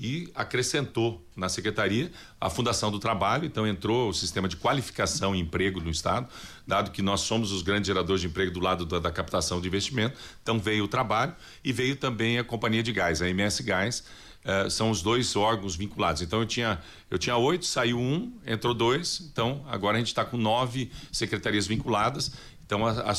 [0.00, 5.40] e acrescentou na secretaria a Fundação do Trabalho, então entrou o sistema de qualificação e
[5.40, 6.28] emprego no Estado,
[6.64, 9.66] dado que nós somos os grandes geradores de emprego do lado da, da captação de
[9.66, 11.34] investimento, então veio o trabalho
[11.64, 14.04] e veio também a Companhia de Gás, a MS Gás,
[14.44, 16.22] uh, são os dois órgãos vinculados.
[16.22, 16.78] Então eu tinha,
[17.10, 21.66] eu tinha oito, saiu um, entrou dois, então agora a gente está com nove secretarias
[21.66, 22.32] vinculadas
[22.68, 23.14] então, a, a,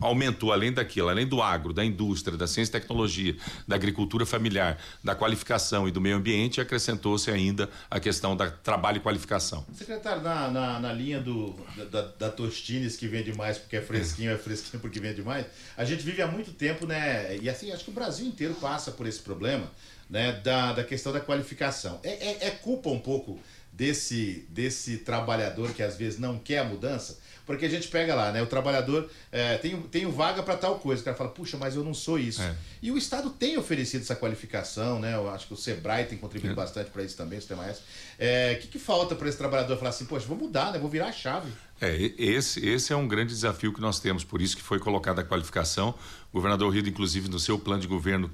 [0.00, 4.78] aumentou, além daquilo, além do agro, da indústria, da ciência e tecnologia, da agricultura familiar,
[5.02, 9.64] da qualificação e do meio ambiente, acrescentou-se ainda a questão da trabalho e qualificação.
[9.72, 11.54] Secretário, na, na, na linha do,
[11.88, 15.84] da, da Tostines, que vende mais porque é fresquinho, é fresquinho porque vende mais, a
[15.84, 17.36] gente vive há muito tempo, né?
[17.40, 19.70] E assim, acho que o Brasil inteiro passa por esse problema,
[20.08, 20.32] né?
[20.32, 22.00] Da, da questão da qualificação.
[22.02, 23.38] É, é, é culpa um pouco
[23.72, 27.20] desse, desse trabalhador que às vezes não quer a mudança?
[27.46, 28.42] Porque a gente pega lá, né?
[28.42, 31.02] O trabalhador é, tem, tem vaga para tal coisa.
[31.02, 32.42] O cara fala, puxa, mas eu não sou isso.
[32.42, 32.54] É.
[32.82, 35.14] E o Estado tem oferecido essa qualificação, né?
[35.14, 36.56] Eu acho que o Sebrae tem contribuído é.
[36.56, 37.80] bastante para isso também, o Sistema S.
[37.80, 37.82] O
[38.18, 40.78] é, que, que falta para esse trabalhador falar assim, poxa, vou mudar, né?
[40.78, 41.50] Vou virar a chave.
[41.80, 45.22] É, esse, esse é um grande desafio que nós temos, por isso que foi colocada
[45.22, 45.94] a qualificação.
[46.30, 48.30] O governador Rio, inclusive, no seu plano de governo,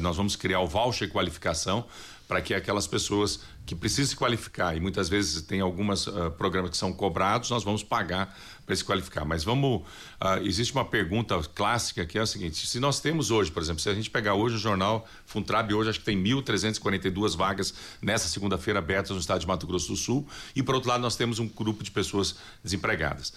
[0.00, 1.84] nós vamos criar o voucher qualificação
[2.28, 6.70] para que aquelas pessoas que precisam se qualificar, e muitas vezes tem alguns uh, programas
[6.70, 8.32] que são cobrados, nós vamos pagar
[8.64, 9.24] para se qualificar.
[9.24, 9.82] Mas vamos.
[9.82, 13.82] Uh, existe uma pergunta clássica que é a seguinte: se nós temos hoje, por exemplo,
[13.82, 18.28] se a gente pegar hoje o jornal Funtrab, hoje acho que tem 1.342 vagas nessa
[18.28, 21.40] segunda-feira abertas no estado de Mato Grosso do Sul, e por outro lado, nós temos
[21.40, 23.32] um grupo de pessoas desempregadas.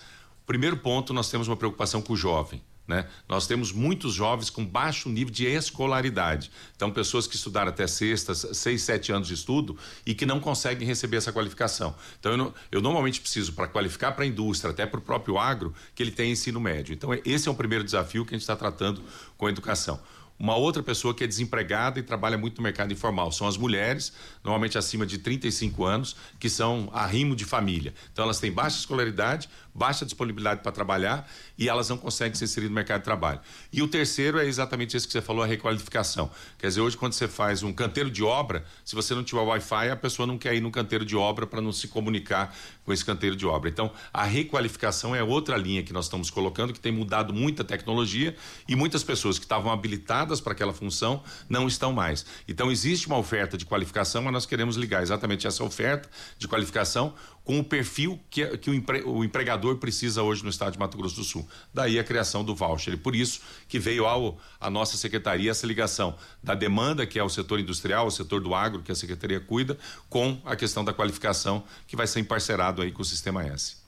[0.45, 2.61] Primeiro ponto, nós temos uma preocupação com o jovem.
[2.89, 3.05] Né?
[3.27, 6.49] Nós temos muitos jovens com baixo nível de escolaridade.
[6.75, 10.87] Então, pessoas que estudaram até sexta, seis, sete anos de estudo e que não conseguem
[10.87, 11.95] receber essa qualificação.
[12.19, 15.71] Então, eu, eu normalmente preciso, para qualificar para a indústria, até para o próprio agro,
[15.93, 16.91] que ele tenha ensino médio.
[16.91, 19.03] Então, esse é o primeiro desafio que a gente está tratando
[19.37, 19.99] com a educação.
[20.39, 23.29] Uma outra pessoa que é desempregada e trabalha muito no mercado informal.
[23.31, 27.93] São as mulheres, normalmente acima de 35 anos, que são arrimo de família.
[28.13, 32.69] Então elas têm baixa escolaridade, baixa disponibilidade para trabalhar e elas não conseguem se inserir
[32.69, 33.41] no mercado de trabalho.
[33.71, 36.31] E o terceiro é exatamente esse que você falou, a requalificação.
[36.57, 39.89] Quer dizer, hoje quando você faz um canteiro de obra, se você não tiver Wi-Fi,
[39.89, 43.03] a pessoa não quer ir no canteiro de obra para não se comunicar com esse
[43.03, 43.69] canteiro de obra.
[43.69, 48.35] Então, a requalificação é outra linha que nós estamos colocando, que tem mudado muita tecnologia
[48.67, 52.25] e muitas pessoas que estavam habilitadas para aquela função não estão mais.
[52.47, 57.13] Então, existe uma oferta de qualificação, mas nós queremos ligar exatamente essa oferta de qualificação
[57.49, 60.95] com o perfil que, que o, empre, o, empregador precisa hoje no estado de Mato
[60.95, 61.49] Grosso do Sul.
[61.73, 62.93] Daí a criação do voucher.
[62.93, 67.23] E por isso que veio ao, a nossa secretaria essa ligação da demanda, que é
[67.23, 70.93] o setor industrial, o setor do agro, que a secretaria cuida, com a questão da
[70.93, 73.78] qualificação, que vai ser emparcerado aí com o Sistema S.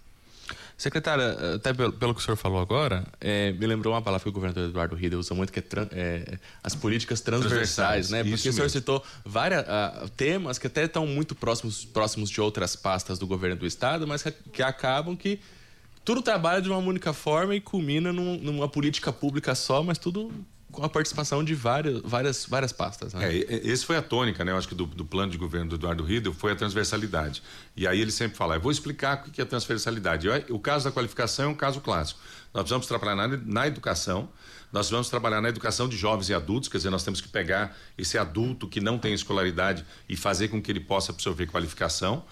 [0.82, 4.30] Secretária, até pelo, pelo, que o senhor falou agora, é, me lembrou uma palavra que
[4.30, 8.24] o governador Eduardo Rida usa muito, que é, é as políticas transversais, transversais né?
[8.24, 12.76] Porque o senhor citou vários uh, temas que até estão muito próximos, próximos de outras
[12.76, 15.40] pastas do governo do estado, mas que, que acabam que
[16.04, 20.34] tudo trabalha de uma única forma e culmina num, numa política pública só, mas tudo
[20.72, 23.14] com a participação de várias, várias, várias pastas.
[23.14, 23.38] Né?
[23.38, 24.52] É, esse foi a tônica, né?
[24.52, 27.44] Eu acho que do, do plano de governo do Eduardo Riedel foi a transversalidade.
[27.76, 30.28] E aí ele sempre fala, eu vou explicar o que é transversalidade.
[30.50, 32.20] o caso da qualificação é um caso clássico.
[32.54, 34.30] Nós precisamos trabalhar na, na educação,
[34.72, 37.78] nós vamos trabalhar na educação de jovens e adultos, quer dizer, nós temos que pegar
[37.98, 42.24] esse adulto que não tem escolaridade e fazer com que ele possa absorver qualificação.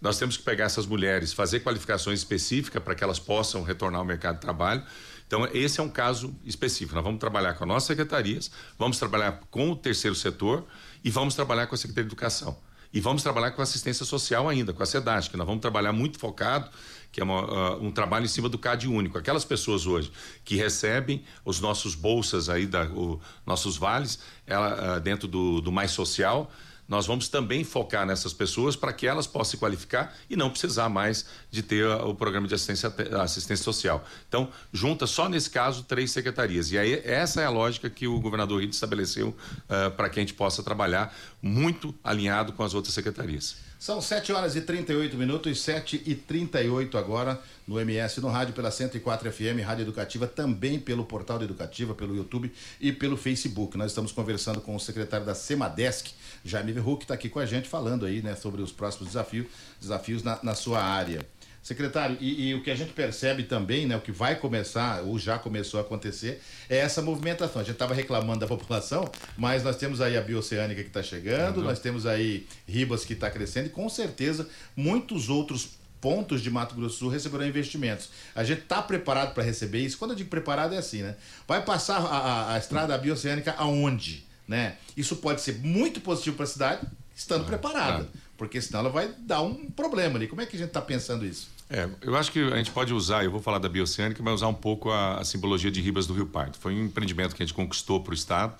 [0.00, 4.06] Nós temos que pegar essas mulheres, fazer qualificações específicas para que elas possam retornar ao
[4.06, 4.82] mercado de trabalho.
[5.30, 6.92] Então, esse é um caso específico.
[6.96, 10.66] Nós vamos trabalhar com as nossas secretarias, vamos trabalhar com o terceiro setor
[11.04, 12.58] e vamos trabalhar com a Secretaria de Educação.
[12.92, 16.18] E vamos trabalhar com assistência social ainda, com a SEDASC, que nós vamos trabalhar muito
[16.18, 16.68] focado,
[17.12, 19.16] que é uma, uh, um trabalho em cima do CAD único.
[19.16, 20.10] Aquelas pessoas hoje
[20.44, 25.70] que recebem os nossos bolsas aí, da, o, nossos vales, ela, uh, dentro do, do
[25.70, 26.50] Mais Social,
[26.90, 30.88] nós vamos também focar nessas pessoas para que elas possam se qualificar e não precisar
[30.88, 34.04] mais de ter o programa de assistência, assistência social.
[34.28, 36.72] Então, junta só nesse caso três secretarias.
[36.72, 40.22] E aí, essa é a lógica que o governador Rito estabeleceu uh, para que a
[40.22, 43.70] gente possa trabalhar muito alinhado com as outras secretarias.
[43.80, 48.70] São 7 horas e 38 minutos, 7 e 38 agora no MS, no rádio pela
[48.70, 53.78] 104 FM, Rádio Educativa, também pelo portal Educativa, pelo YouTube e pelo Facebook.
[53.78, 56.12] Nós estamos conversando com o secretário da Semadesc,
[56.44, 59.46] Jaime Verru, que está aqui com a gente falando aí, né, sobre os próximos desafios,
[59.80, 61.20] desafios na, na sua área.
[61.62, 65.18] Secretário, e, e, o que a gente percebe também, né, o que vai começar, ou
[65.18, 67.60] já começou a acontecer, é essa movimentação.
[67.60, 71.58] A gente estava reclamando da população, mas nós temos aí a bioceânica que está chegando,
[71.58, 71.64] uhum.
[71.64, 76.74] nós temos aí Ribas que está crescendo, e com certeza muitos outros pontos de Mato
[76.74, 78.08] Grosso do Sul receberão investimentos.
[78.34, 79.98] A gente está preparado para receber isso.
[79.98, 81.14] Quando eu digo preparado, é assim, né?
[81.46, 84.26] Vai passar a, a, a estrada bioceânica aonde?
[84.50, 84.74] Né?
[84.96, 86.84] Isso pode ser muito positivo para a cidade,
[87.14, 88.08] estando preparada.
[88.36, 90.26] Porque senão ela vai dar um problema ali.
[90.26, 91.48] Como é que a gente está pensando isso?
[91.70, 94.48] É, eu acho que a gente pode usar, eu vou falar da bioceânica, mas usar
[94.48, 96.58] um pouco a, a simbologia de Ribas do Rio Pardo.
[96.58, 98.52] Foi um empreendimento que a gente conquistou para o Estado.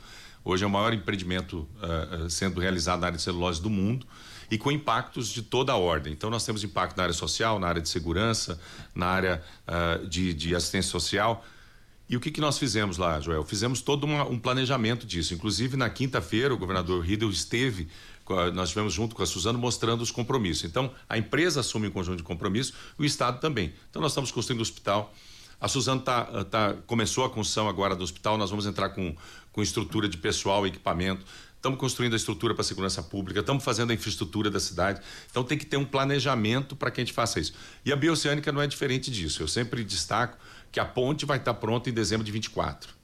[0.45, 4.07] Hoje é o maior empreendimento uh, sendo realizado na área de celulose do mundo
[4.49, 6.13] e com impactos de toda a ordem.
[6.13, 8.61] Então, nós temos impacto na área social, na área de segurança,
[8.95, 11.45] na área uh, de, de assistência social.
[12.11, 13.45] E o que, que nós fizemos lá, Joel?
[13.45, 15.33] Fizemos todo uma, um planejamento disso.
[15.33, 17.87] Inclusive, na quinta-feira, o governador Riedel esteve,
[18.53, 20.65] nós estivemos junto com a Suzano mostrando os compromissos.
[20.65, 23.73] Então, a empresa assume um conjunto de compromissos, o Estado também.
[23.89, 25.15] Então, nós estamos construindo o hospital.
[25.61, 29.15] A Suzano tá, tá, começou a construção agora do hospital, nós vamos entrar com,
[29.53, 31.25] com estrutura de pessoal equipamento.
[31.55, 35.01] Estamos construindo a estrutura para a segurança pública, estamos fazendo a infraestrutura da cidade.
[35.31, 37.53] Então tem que ter um planejamento para que a gente faça isso.
[37.85, 39.43] E a bioceânica não é diferente disso.
[39.43, 40.39] Eu sempre destaco
[40.71, 43.01] que a ponte vai estar pronta em dezembro de 24.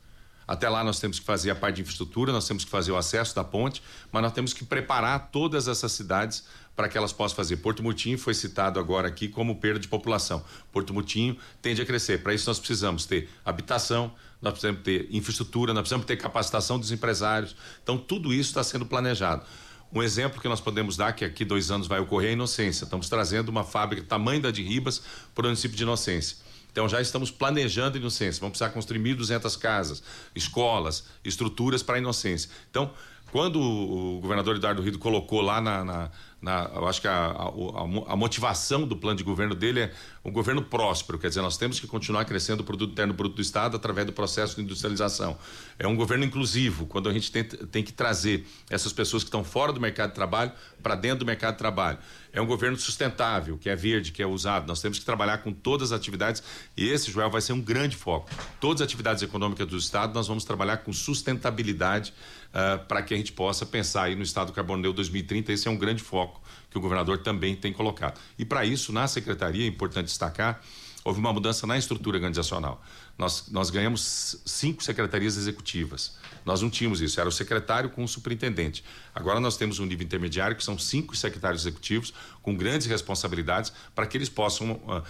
[0.46, 2.96] Até lá nós temos que fazer a parte de infraestrutura, nós temos que fazer o
[2.96, 6.44] acesso da ponte, mas nós temos que preparar todas essas cidades
[6.76, 7.56] para que elas possam fazer.
[7.56, 10.44] Porto Mutinho foi citado agora aqui como perda de população.
[10.70, 12.22] Porto Mutinho tende a crescer.
[12.22, 16.92] Para isso nós precisamos ter habitação, nós precisamos ter infraestrutura, nós precisamos ter capacitação dos
[16.92, 17.56] empresários.
[17.82, 19.44] Então tudo isso está sendo planejado.
[19.92, 22.84] Um exemplo que nós podemos dar, que aqui dois anos vai ocorrer, é a Inocência.
[22.84, 25.02] Estamos trazendo uma fábrica tamanho da de Ribas
[25.34, 26.36] para o município de Inocência.
[26.76, 28.38] Então já estamos planejando inocência.
[28.38, 30.02] Vamos precisar construir 1.200 casas,
[30.34, 32.50] escolas, estruturas para a inocência.
[32.70, 32.92] Então,
[33.32, 36.10] quando o governador Eduardo Rido colocou lá na, na,
[36.40, 40.30] na eu acho que a, a, a, motivação do plano de governo dele é um
[40.30, 43.76] governo próspero, quer dizer, nós temos que continuar crescendo o produto interno bruto do Estado
[43.76, 45.36] através do processo de industrialização.
[45.78, 49.42] É um governo inclusivo, quando a gente tem, tem que trazer essas pessoas que estão
[49.42, 51.98] fora do mercado de trabalho para dentro do mercado de trabalho.
[52.36, 54.68] É um governo sustentável, que é verde, que é usado.
[54.68, 56.42] Nós temos que trabalhar com todas as atividades
[56.76, 58.28] e esse, Joel, vai ser um grande foco.
[58.60, 62.12] Todas as atividades econômicas do Estado, nós vamos trabalhar com sustentabilidade
[62.50, 65.50] uh, para que a gente possa pensar aí no Estado Carbono Neutro 2030.
[65.50, 68.20] Esse é um grande foco que o governador também tem colocado.
[68.38, 70.60] E para isso, na secretaria, é importante destacar,
[71.02, 72.82] houve uma mudança na estrutura organizacional.
[73.18, 76.16] Nós, nós ganhamos cinco secretarias executivas.
[76.44, 78.84] Nós não tínhamos isso, era o secretário com o superintendente.
[79.14, 84.06] Agora nós temos um nível intermediário que são cinco secretários executivos com grandes responsabilidades para
[84.06, 85.02] que eles possam uh,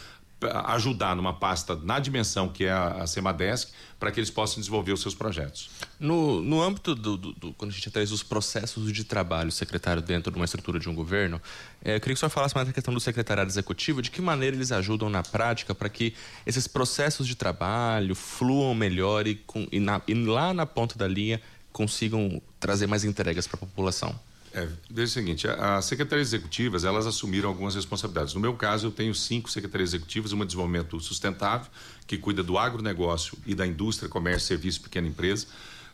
[0.66, 4.92] ajudar numa pasta na dimensão que é a, a Semadesc para que eles possam desenvolver
[4.92, 5.70] os seus projetos.
[5.98, 10.02] No, no âmbito do, do, do, quando a gente traz os processos de trabalho secretário
[10.02, 11.40] dentro de uma estrutura de um governo,
[11.82, 14.20] é, eu queria que o senhor falasse mais da questão do secretariado executivo, de que
[14.20, 19.66] maneira eles ajudam na prática para que esses processos de trabalho fluam melhor e, com,
[19.72, 21.40] e, na, e lá na ponta da linha
[21.72, 24.18] consigam trazer mais entregas para a população.
[24.56, 28.32] É, veja o seguinte, as secretarias executivas, elas assumiram algumas responsabilidades.
[28.32, 31.70] No meu caso, eu tenho cinco secretarias executivas, uma de desenvolvimento sustentável,
[32.06, 35.46] que cuida do agronegócio e da indústria, comércio, serviço, pequena empresa.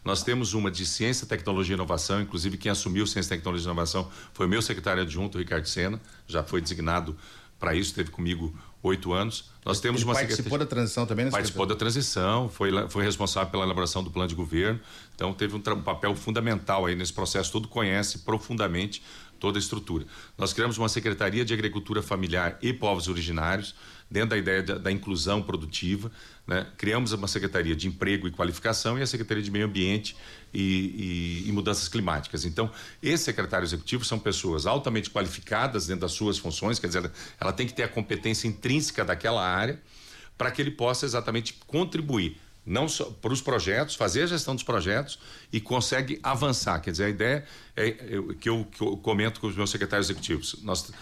[0.05, 4.11] Nós temos uma de ciência, tecnologia e inovação, inclusive quem assumiu ciência, tecnologia e inovação
[4.33, 7.17] foi o meu secretário adjunto, Ricardo Sena, já foi designado
[7.59, 9.45] para isso, esteve comigo oito anos.
[9.65, 11.31] Nós temos Ele uma participou da transição também?
[11.31, 14.81] Participou da transição, foi, foi responsável pela elaboração do plano de governo.
[15.15, 19.01] Então, teve um, um papel fundamental aí nesse processo todo, conhece profundamente
[19.39, 20.05] toda a estrutura.
[20.37, 23.77] Nós criamos uma Secretaria de Agricultura Familiar e Povos Originários,
[24.13, 26.13] dentro da ideia da, da inclusão produtiva.
[26.47, 26.67] Né?
[26.77, 30.17] Criamos uma Secretaria de Emprego e Qualificação e a Secretaria de Meio Ambiente
[30.53, 32.45] e, e, e Mudanças Climáticas.
[32.45, 32.71] Então,
[33.03, 37.67] esses secretários executivos são pessoas altamente qualificadas dentro das suas funções, quer dizer, ela tem
[37.67, 39.81] que ter a competência intrínseca daquela área
[40.37, 44.63] para que ele possa exatamente contribuir não só para os projetos, fazer a gestão dos
[44.63, 45.19] projetos
[45.53, 46.81] e consegue avançar.
[46.81, 47.45] Quer dizer, a ideia
[47.77, 47.95] é, é
[48.41, 50.57] que, eu, que, eu, comento com os meus secretários executivos.
[50.63, 50.93] Nós,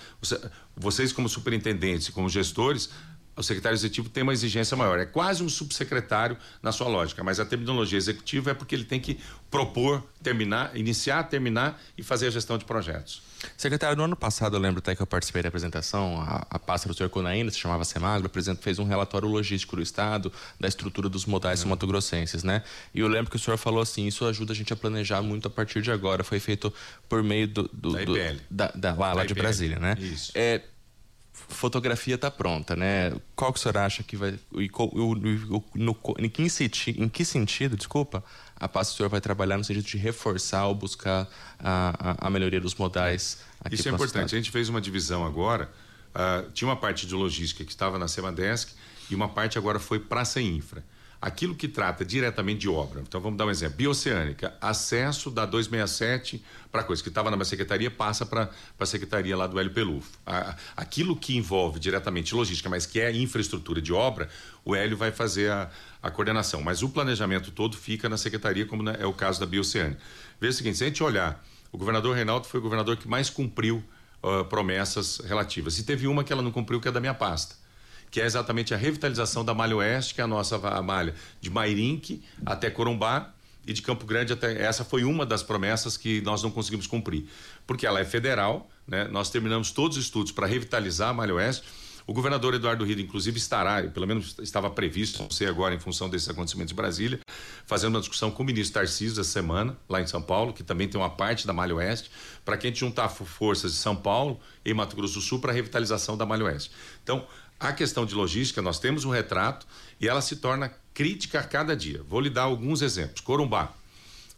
[0.74, 2.88] vocês, como superintendentes como gestores,
[3.36, 4.98] o secretário executivo tem uma exigência maior.
[4.98, 9.00] É quase um subsecretário na sua lógica, mas a terminologia executiva é porque ele tem
[9.00, 9.18] que
[9.50, 13.22] propor, terminar, iniciar, terminar e fazer a gestão de projetos.
[13.56, 16.88] Secretário, no ano passado, eu lembro até que eu participei da apresentação, a, a pasta
[16.88, 21.08] do senhor Conaína, se chamava Semagro, presidente fez um relatório logístico do Estado, da estrutura
[21.08, 21.66] dos modais é.
[21.66, 22.62] mato-grossenses, né?
[22.94, 25.48] E eu lembro que o senhor falou assim, isso ajuda a gente a planejar muito
[25.48, 26.72] a partir de agora, foi feito
[27.08, 27.70] por meio do...
[27.72, 28.12] do da IBL.
[28.12, 29.96] Do, da, da, lá, da lá de Brasília, né?
[29.98, 30.32] Isso.
[30.34, 30.60] É,
[31.48, 33.12] fotografia está pronta, né?
[33.35, 34.38] Qual que o senhor acha que vai.
[34.55, 38.24] E, o, no, no, em, que sentido, em que sentido, desculpa,
[38.57, 42.31] a pasta do senhor vai trabalhar no sentido de reforçar ou buscar a, a, a
[42.31, 44.35] melhoria dos modais aqui Isso é importante.
[44.35, 45.70] A gente fez uma divisão agora.
[46.11, 48.72] Uh, tinha uma parte de logística que estava na Semadesc
[49.09, 50.85] e uma parte agora foi praça e infra
[51.20, 53.02] aquilo que trata diretamente de obra.
[53.02, 53.76] Então vamos dar um exemplo.
[53.76, 59.37] Bioceânica, acesso da 267 para coisa que estava na minha secretaria passa para a secretaria
[59.37, 60.11] lá do Hélio Pelufo.
[60.24, 64.28] A, aquilo que envolve diretamente logística, mas que é infraestrutura de obra,
[64.64, 65.70] o Hélio vai fazer a,
[66.02, 66.62] a coordenação.
[66.62, 70.00] Mas o planejamento todo fica na secretaria, como é o caso da Bioceânica.
[70.40, 73.28] Veja o seguinte, se a gente olhar, o governador Reinaldo foi o governador que mais
[73.28, 73.85] cumpriu
[74.22, 75.78] uh, promessas relativas.
[75.78, 77.59] E teve uma que ela não cumpriu, que é da minha pasta
[78.10, 82.22] que é exatamente a revitalização da Malha Oeste, que é a nossa malha de Mairinque
[82.44, 83.32] até Corumbá
[83.66, 84.60] e de Campo Grande até.
[84.62, 87.26] Essa foi uma das promessas que nós não conseguimos cumprir,
[87.66, 89.06] porque ela é federal, né?
[89.08, 91.64] Nós terminamos todos os estudos para revitalizar a Malha Oeste.
[92.06, 96.10] O governador Eduardo Rido, inclusive, estará, pelo menos estava previsto, não sei agora, em função
[96.10, 97.20] desses acontecimentos de Brasília,
[97.64, 100.88] fazendo uma discussão com o ministro Tarcísio essa semana, lá em São Paulo, que também
[100.88, 102.10] tem uma parte da Malha Oeste,
[102.44, 105.52] para que a gente juntar forças de São Paulo e Mato Grosso do Sul para
[105.52, 106.72] a revitalização da Malha Oeste.
[107.00, 107.24] Então,
[107.60, 109.66] a questão de logística, nós temos um retrato
[110.00, 112.02] e ela se torna crítica a cada dia.
[112.08, 113.20] Vou lhe dar alguns exemplos.
[113.20, 113.70] Corumbá.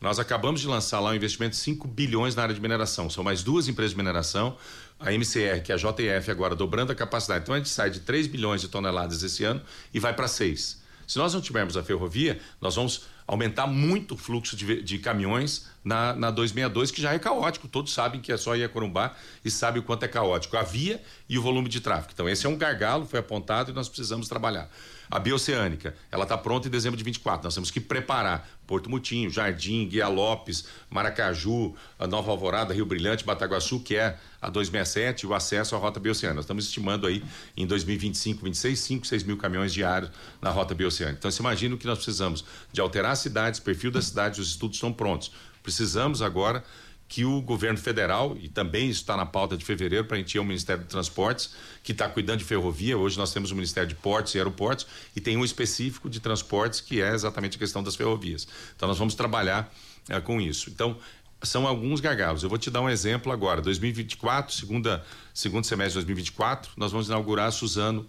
[0.00, 3.08] Nós acabamos de lançar lá um investimento de 5 bilhões na área de mineração.
[3.08, 4.56] São mais duas empresas de mineração,
[4.98, 7.44] a MCR, que é a JF, agora dobrando a capacidade.
[7.44, 9.62] Então a gente sai de 3 bilhões de toneladas esse ano
[9.94, 10.82] e vai para 6.
[11.06, 15.66] Se nós não tivermos a ferrovia, nós vamos aumentar muito o fluxo de, de caminhões
[15.84, 17.68] na, na 262, que já é caótico.
[17.68, 19.14] Todos sabem que é só ir a Corumbá
[19.44, 20.56] e sabem o quanto é caótico.
[20.56, 22.10] A via e o volume de tráfego.
[22.14, 24.70] Então, esse é um gargalo, foi apontado e nós precisamos trabalhar.
[25.12, 27.44] A bioceânica, ela está pronta em dezembro de 24.
[27.44, 31.74] Nós temos que preparar Porto Mutinho, Jardim, Guia Lopes, Maracaju,
[32.08, 36.36] Nova Alvorada, Rio Brilhante, Bataguaçu, que é a 267, o acesso à rota bioceânica.
[36.36, 37.22] Nós estamos estimando aí
[37.54, 41.18] em 2025, 26, 5, 6 mil caminhões diários na rota bioceânica.
[41.18, 42.42] Então, você imagina o que nós precisamos
[42.72, 45.30] de alterar as cidades, perfil das cidades, os estudos estão prontos.
[45.62, 46.64] Precisamos agora
[47.12, 50.38] que o governo federal, e também está na pauta de fevereiro, para a gente ir
[50.38, 52.96] ao Ministério de Transportes, que está cuidando de ferrovia.
[52.96, 56.80] Hoje nós temos o Ministério de Portos e Aeroportos, e tem um específico de transportes,
[56.80, 58.48] que é exatamente a questão das ferrovias.
[58.74, 59.70] Então nós vamos trabalhar
[60.08, 60.70] é, com isso.
[60.70, 60.96] Então,
[61.42, 62.42] são alguns gargalos.
[62.42, 63.60] Eu vou te dar um exemplo agora.
[63.60, 65.04] 2024, segunda,
[65.34, 68.06] segundo semestre de 2024, nós vamos inaugurar Suzano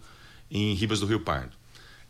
[0.50, 1.54] em Ribas do Rio Pardo.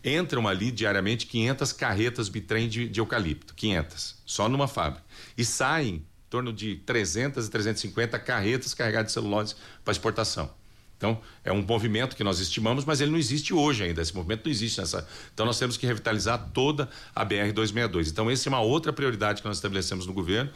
[0.04, 5.04] Entram ali diariamente 500 carretas bitrem de, de eucalipto, 500, só numa fábrica.
[5.36, 10.50] E saem em torno de 300 e 350 carretas carregadas de celulose para exportação.
[10.96, 14.00] Então, é um movimento que nós estimamos, mas ele não existe hoje ainda.
[14.00, 15.06] Esse movimento não existe nessa.
[15.32, 18.10] Então, nós temos que revitalizar toda a BR-262.
[18.10, 20.50] Então, essa é uma outra prioridade que nós estabelecemos no governo,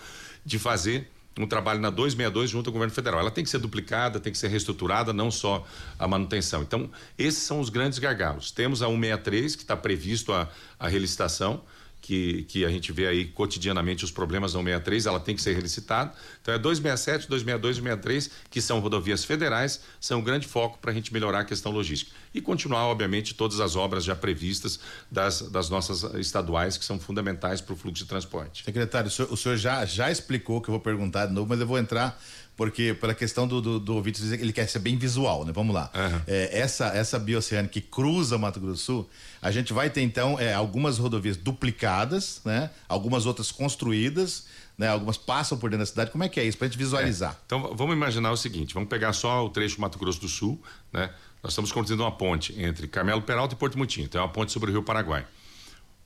[0.44, 3.20] de fazer um trabalho na 262 junto ao governo federal.
[3.20, 5.64] Ela tem que ser duplicada, tem que ser reestruturada, não só
[5.98, 6.62] a manutenção.
[6.62, 8.50] Então, esses são os grandes gargalos.
[8.50, 11.62] Temos a 163, que está previsto a, a relicitação
[12.08, 15.52] que, que a gente vê aí cotidianamente os problemas da 163, ela tem que ser
[15.54, 16.10] relicitada.
[16.40, 20.90] Então é 267, 262 e 163, que são rodovias federais, são um grande foco para
[20.90, 22.10] a gente melhorar a questão logística.
[22.32, 24.80] E continuar, obviamente, todas as obras já previstas
[25.10, 28.64] das, das nossas estaduais, que são fundamentais para o fluxo de transporte.
[28.64, 31.60] Secretário, o senhor, o senhor já, já explicou que eu vou perguntar de novo, mas
[31.60, 32.18] eu vou entrar
[32.58, 35.52] porque pela questão do, do, do ouvinte ele quer ser bem visual, né?
[35.54, 35.88] Vamos lá.
[35.94, 36.20] Uhum.
[36.26, 40.40] É, essa essa bioceânica que cruza Mato Grosso do Sul, a gente vai ter então
[40.40, 42.68] é, algumas rodovias duplicadas, né?
[42.88, 44.46] Algumas outras construídas,
[44.76, 44.88] né?
[44.88, 46.10] Algumas passam por dentro da cidade.
[46.10, 47.30] Como é que é isso para a gente visualizar?
[47.30, 47.36] É.
[47.46, 50.60] Então vamos imaginar o seguinte: vamos pegar só o trecho Mato Grosso do Sul,
[50.92, 51.10] né?
[51.40, 54.50] Nós estamos construindo uma ponte entre Carmelo Peralta e Porto Mutim, então é uma ponte
[54.50, 55.24] sobre o Rio Paraguai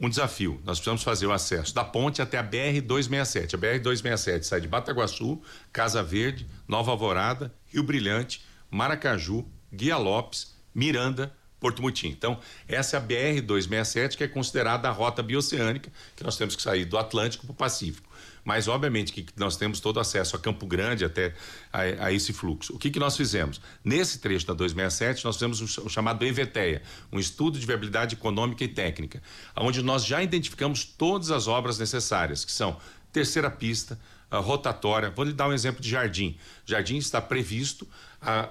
[0.02, 0.60] um desafio.
[0.64, 3.54] Nós precisamos fazer o acesso da ponte até a BR-267.
[3.54, 5.40] A BR-267 sai de Bataguaçu,
[5.72, 11.32] Casa Verde, Nova Alvorada, Rio Brilhante, Maracaju, Guia Lopes, Miranda,
[11.62, 12.08] Porto Mutim.
[12.08, 16.60] Então, essa é a BR-267, que é considerada a rota bioceânica, que nós temos que
[16.60, 18.10] sair do Atlântico para o Pacífico.
[18.44, 21.32] Mas, obviamente, que nós temos todo acesso a Campo Grande até
[21.72, 22.74] a, a esse fluxo.
[22.74, 23.60] O que, que nós fizemos?
[23.84, 26.82] Nesse trecho da 267, nós fizemos o, chamado EVTEA,
[27.12, 29.22] um estudo de viabilidade econômica e técnica,
[29.56, 32.76] onde nós já identificamos todas as obras necessárias, que são
[33.12, 33.96] terceira pista,
[34.38, 35.10] rotatória.
[35.10, 36.36] Vou lhe dar um exemplo de Jardim.
[36.64, 37.86] Jardim está previsto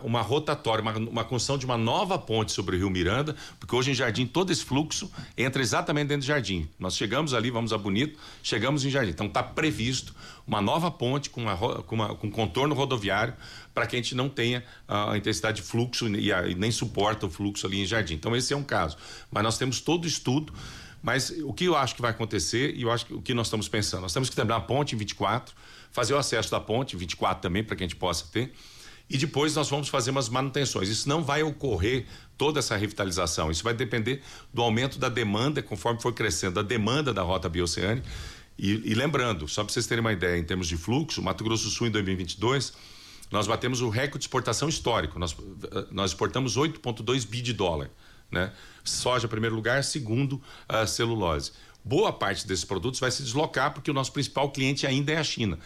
[0.04, 3.92] uma rotatória, uma, uma, construção de uma nova ponte sobre o Rio Miranda, porque hoje
[3.92, 6.68] em Jardim todo esse fluxo entra exatamente dentro do Jardim.
[6.78, 9.12] Nós chegamos ali, vamos a Bonito, chegamos em Jardim.
[9.12, 10.14] Então está previsto
[10.46, 13.34] uma nova ponte com, uma, com, uma, com contorno rodoviário
[13.74, 17.26] para que a gente não tenha a intensidade de fluxo e, a, e nem suporta
[17.26, 18.16] o fluxo ali em Jardim.
[18.16, 18.98] Então esse é um caso.
[19.32, 20.54] Mas nós temos todo o estudo
[21.04, 23.48] mas o que eu acho que vai acontecer, e eu acho que o que nós
[23.48, 25.56] estamos pensando, nós temos que terminar a ponte em 24,
[25.92, 28.54] fazer o acesso da ponte em 24 também, para que a gente possa ter.
[29.10, 30.88] E depois nós vamos fazer umas manutenções.
[30.88, 32.06] Isso não vai ocorrer
[32.38, 33.52] toda essa revitalização.
[33.52, 34.22] Isso vai depender
[34.54, 38.08] do aumento da demanda, conforme for crescendo a demanda da rota bioceânica.
[38.58, 41.66] E, e lembrando, só para vocês terem uma ideia, em termos de fluxo, Mato Grosso
[41.66, 42.74] do Sul em 2022
[43.32, 45.18] nós batemos o recorde de exportação histórico.
[45.18, 45.36] Nós,
[45.90, 47.90] nós exportamos 8,2 bi de dólar.
[48.30, 48.52] Né?
[48.84, 51.54] Soja, primeiro lugar, segundo, a celulose.
[51.84, 55.24] Boa parte desses produtos vai se deslocar porque o nosso principal cliente ainda é a
[55.24, 55.58] China.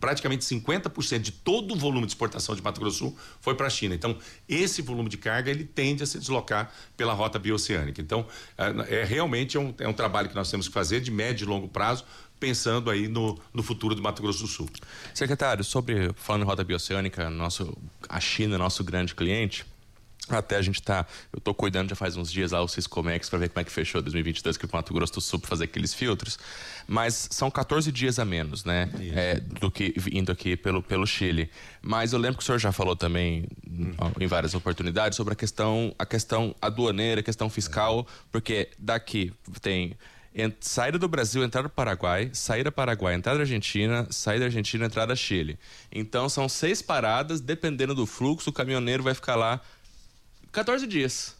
[0.00, 3.66] Praticamente 50% de todo o volume de exportação de Mato Grosso do Sul foi para
[3.66, 3.94] a China.
[3.94, 4.18] Então,
[4.48, 8.00] esse volume de carga ele tende a se deslocar pela rota bioceânica.
[8.00, 8.26] Então,
[8.58, 11.44] é, é realmente é um, é um trabalho que nós temos que fazer de médio
[11.44, 12.04] e longo prazo
[12.38, 14.68] pensando aí no, no futuro do Mato Grosso do Sul.
[15.14, 17.74] Secretário, sobre falando em rota bioceânica, nosso,
[18.08, 19.64] a China, nosso grande cliente,
[20.28, 21.06] até a gente tá.
[21.32, 23.70] Eu tô cuidando já faz uns dias lá o Ciscomex para ver como é que
[23.70, 26.38] fechou 2022 aqui o Mato Grosso do Sul para fazer aqueles filtros.
[26.86, 28.88] Mas são 14 dias a menos, né?
[29.14, 31.50] É, do que indo aqui pelo, pelo Chile.
[31.82, 33.94] Mas eu lembro que o senhor já falou também uhum.
[34.18, 39.94] em várias oportunidades sobre a questão, a questão aduaneira, a questão fiscal, porque daqui tem
[40.60, 44.86] saída do Brasil, entrada do Paraguai, saída do Paraguai, entrada da Argentina, saída da Argentina,
[44.86, 45.58] entrada da Chile.
[45.92, 49.60] Então são seis paradas, dependendo do fluxo, o caminhoneiro vai ficar lá
[50.54, 51.36] 14 dias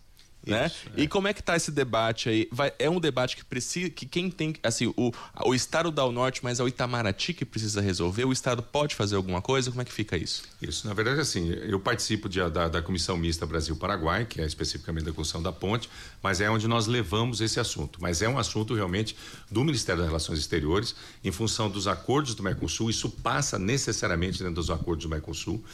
[0.46, 0.70] né?
[0.96, 1.02] É.
[1.02, 2.48] E como é que tá esse debate aí?
[2.50, 5.12] Vai, é um debate que precisa, que quem tem, assim, o,
[5.44, 8.24] o Estado dá o norte, mas é o Itamaraty que precisa resolver.
[8.24, 9.70] O Estado pode fazer alguma coisa?
[9.70, 10.42] Como é que fica isso?
[10.60, 15.04] Isso, na verdade, assim, eu participo de, da, da Comissão Mista Brasil-Paraguai, que é especificamente
[15.04, 15.88] da construção da ponte,
[16.22, 17.98] mas é onde nós levamos esse assunto.
[18.00, 19.16] Mas é um assunto realmente
[19.50, 24.56] do Ministério das Relações Exteriores, em função dos acordos do Mercosul, isso passa necessariamente dentro
[24.56, 25.64] dos acordos do Mercosul.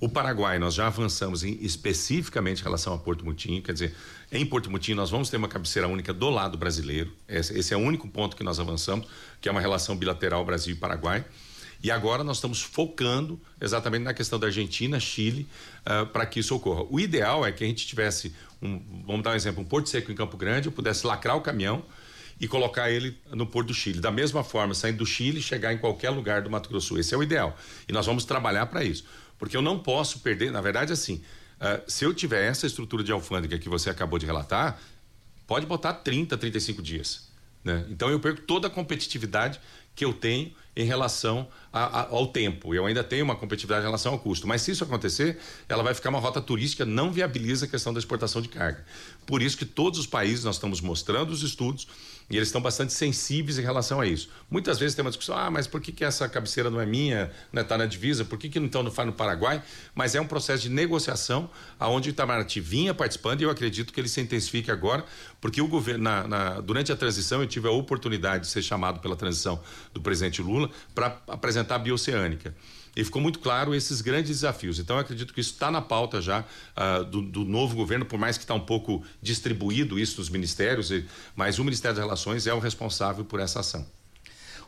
[0.00, 3.94] O Paraguai, nós já avançamos em, especificamente em relação a Porto Mutim, quer dizer,
[4.30, 7.12] em Porto Mutim, nós vamos ter uma cabeceira única do lado brasileiro.
[7.28, 9.06] Esse, esse é o único ponto que nós avançamos,
[9.40, 11.24] que é uma relação bilateral Brasil e Paraguai.
[11.82, 15.48] E agora nós estamos focando exatamente na questão da Argentina, Chile,
[15.84, 16.84] uh, para que isso ocorra.
[16.88, 18.32] O ideal é que a gente tivesse,
[18.62, 21.40] um, vamos dar um exemplo, um Porto Seco em Campo Grande, eu pudesse lacrar o
[21.40, 21.84] caminhão
[22.40, 24.00] e colocar ele no Porto do Chile.
[24.00, 26.98] Da mesma forma, saindo do Chile, chegar em qualquer lugar do Mato Grosso.
[26.98, 27.56] Esse é o ideal.
[27.88, 29.04] E nós vamos trabalhar para isso.
[29.42, 31.20] Porque eu não posso perder, na verdade, assim,
[31.62, 34.80] Uh, se eu tiver essa estrutura de alfândega que você acabou de relatar,
[35.46, 37.28] pode botar 30, 35 dias.
[37.64, 37.86] Né?
[37.90, 39.60] Então eu perco toda a competitividade
[39.94, 42.74] que eu tenho em relação a, a, ao tempo.
[42.74, 44.46] Eu ainda tenho uma competitividade em relação ao custo.
[44.46, 45.38] Mas se isso acontecer,
[45.68, 48.84] ela vai ficar uma rota turística, não viabiliza a questão da exportação de carga.
[49.26, 51.86] Por isso que todos os países nós estamos mostrando os estudos
[52.30, 54.30] e eles estão bastante sensíveis em relação a isso.
[54.50, 57.30] Muitas vezes tem uma discussão, ah, mas por que, que essa cabeceira não é minha,
[57.52, 59.62] não está na divisa, por que, que então não faz no Paraguai?
[59.94, 64.00] Mas é um processo de negociação aonde o Itamaraty vinha participando e eu acredito que
[64.00, 65.04] ele se intensifique agora,
[65.40, 69.00] porque o governo, na, na, durante a transição, eu tive a oportunidade de ser chamado
[69.00, 69.60] pela transição
[69.92, 72.54] do presidente Lula para apresentar a bioceânica.
[72.94, 74.78] E ficou muito claro esses grandes desafios.
[74.78, 78.18] Então, eu acredito que isso está na pauta já uh, do, do, novo governo, por
[78.18, 80.90] mais que está um pouco distribuído isso nos ministérios,
[81.34, 83.86] mas o Ministério das Relações é o responsável por essa ação.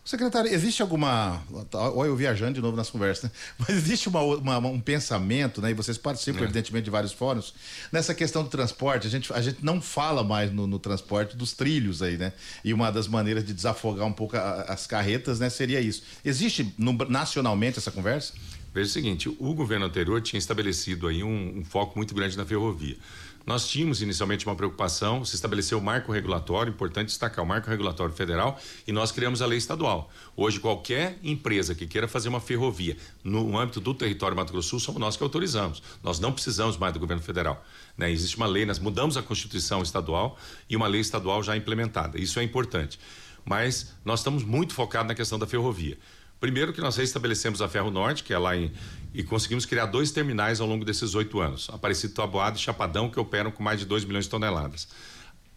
[0.04, 1.42] Secretário, existe alguma.
[1.72, 3.30] Olha, eu viajando de novo nas conversas, né?
[3.58, 5.70] mas existe uma, uma, um pensamento, né?
[5.70, 6.44] E vocês participam, é.
[6.44, 7.54] evidentemente, de vários fóruns,
[7.90, 9.06] nessa questão do transporte.
[9.06, 12.34] A gente, a gente não fala mais no, no transporte dos trilhos aí, né?
[12.62, 16.02] E uma das maneiras de desafogar um pouco a, as carretas, né, seria isso.
[16.22, 18.34] Existe no, nacionalmente essa conversa?
[18.74, 22.44] Veja o seguinte: o governo anterior tinha estabelecido aí um, um foco muito grande na
[22.44, 22.98] ferrovia.
[23.46, 28.14] Nós tínhamos inicialmente uma preocupação, se estabeleceu o marco regulatório, importante destacar o marco regulatório
[28.14, 30.10] federal, e nós criamos a lei estadual.
[30.34, 34.80] Hoje, qualquer empresa que queira fazer uma ferrovia no âmbito do território Mato Grosso Sul,
[34.80, 35.82] somos nós que autorizamos.
[36.02, 37.62] Nós não precisamos mais do governo federal.
[37.98, 38.10] Né?
[38.10, 40.38] Existe uma lei, nós mudamos a Constituição estadual
[40.68, 42.18] e uma lei estadual já implementada.
[42.18, 42.98] Isso é importante.
[43.44, 45.98] Mas nós estamos muito focados na questão da ferrovia.
[46.44, 48.70] Primeiro que nós estabelecemos a Ferro Norte, que é lá em,
[49.14, 53.18] e conseguimos criar dois terminais ao longo desses oito anos, Aparecido Taboado e Chapadão, que
[53.18, 54.86] operam com mais de 2 milhões de toneladas.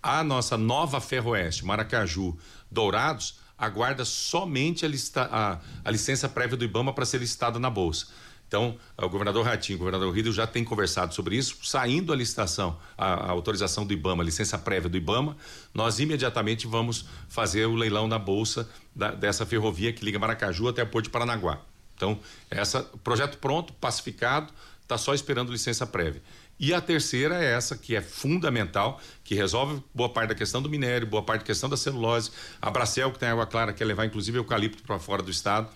[0.01, 2.37] A nossa nova Ferroeste, Maracaju,
[2.71, 7.69] Dourados, aguarda somente a, lista, a, a licença prévia do IBAMA para ser listada na
[7.69, 8.07] Bolsa.
[8.47, 12.79] Então, o governador Ratinho, o governador Rido já tem conversado sobre isso, saindo a licitação,
[12.97, 15.35] a, a, autorização do IBAMA, a licença prévia do IBAMA,
[15.73, 20.81] nós imediatamente vamos fazer o leilão na bolsa da, dessa ferrovia que liga Maracaju até
[20.81, 21.59] o Porto de Paranaguá.
[21.95, 22.19] Então,
[22.49, 26.21] essa projeto pronto, pacificado, está só esperando licença prévia.
[26.59, 30.69] E a terceira é essa, que é fundamental, que resolve boa parte da questão do
[30.69, 32.31] minério, boa parte da questão da celulose.
[32.61, 35.69] A Bracel, que tem água clara, quer levar inclusive eucalipto para fora do estado.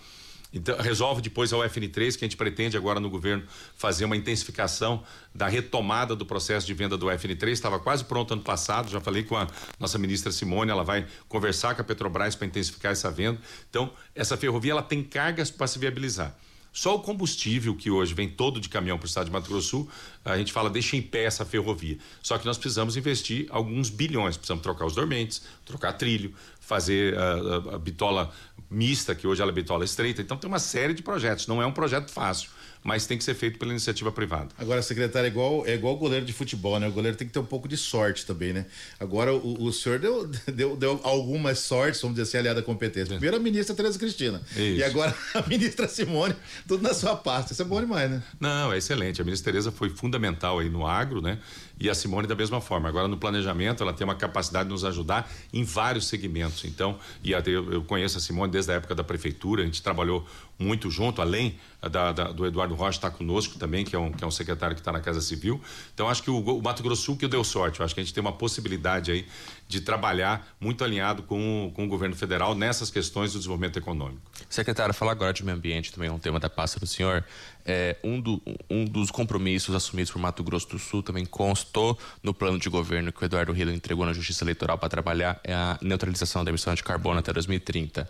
[0.52, 3.44] Então, resolve depois a UFN3, que a gente pretende agora no governo
[3.74, 5.02] fazer uma intensificação
[5.34, 7.48] da retomada do processo de venda do UFN3.
[7.48, 9.46] Estava quase pronto ano passado, já falei com a
[9.78, 13.40] nossa ministra Simone, ela vai conversar com a Petrobras para intensificar essa venda.
[13.70, 16.36] Então, essa ferrovia ela tem cargas para se viabilizar.
[16.72, 19.68] Só o combustível que hoje vem todo de caminhão para o estado de Mato Grosso
[19.68, 19.90] Sul,
[20.24, 21.98] a gente fala deixa em pé essa ferrovia.
[22.22, 27.22] Só que nós precisamos investir alguns bilhões, precisamos trocar os dormentes, trocar trilho, fazer a,
[27.22, 28.32] a, a bitola
[28.72, 30.22] mista, que hoje ela é bitola estreita.
[30.22, 32.50] Então tem uma série de projetos, não é um projeto fácil
[32.84, 34.48] mas tem que ser feito pela iniciativa privada.
[34.58, 36.88] Agora, secretário, é igual, é igual goleiro de futebol, né?
[36.88, 38.66] O goleiro tem que ter um pouco de sorte também, né?
[38.98, 43.14] Agora, o, o senhor deu, deu, deu algumas sortes, vamos dizer assim, aliada à competência.
[43.14, 44.42] Primeiro a ministra Tereza Cristina.
[44.50, 44.60] Isso.
[44.60, 46.34] E agora a ministra Simone,
[46.66, 47.52] tudo na sua pasta.
[47.52, 48.22] Isso é bom demais, né?
[48.40, 49.20] Não, é excelente.
[49.20, 51.38] A ministra Tereza foi fundamental aí no agro, né?
[51.82, 52.88] E a Simone da mesma forma.
[52.88, 56.64] Agora, no planejamento, ela tem uma capacidade de nos ajudar em vários segmentos.
[56.64, 60.24] Então, e eu conheço a Simone desde a época da prefeitura, a gente trabalhou
[60.62, 64.12] muito junto, além da, da, do Eduardo Rocha estar tá conosco também, que é um,
[64.12, 65.60] que é um secretário que está na Casa Civil.
[65.92, 67.80] Então, acho que o, o, Mato Grosso Sul que deu sorte.
[67.80, 69.26] Eu acho que a gente tem uma possibilidade aí
[69.66, 74.20] de trabalhar muito alinhado com, com o governo federal nessas questões do desenvolvimento econômico.
[74.48, 77.24] Secretário, falar agora de meio ambiente também é um tema da pasta do senhor.
[77.64, 82.34] É, um, do, um dos compromissos assumidos por Mato Grosso do Sul também constou no
[82.34, 85.78] plano de governo que o Eduardo Hilo entregou na Justiça Eleitoral para trabalhar é a
[85.80, 88.08] neutralização da emissão de carbono até 2030.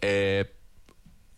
[0.00, 0.46] É,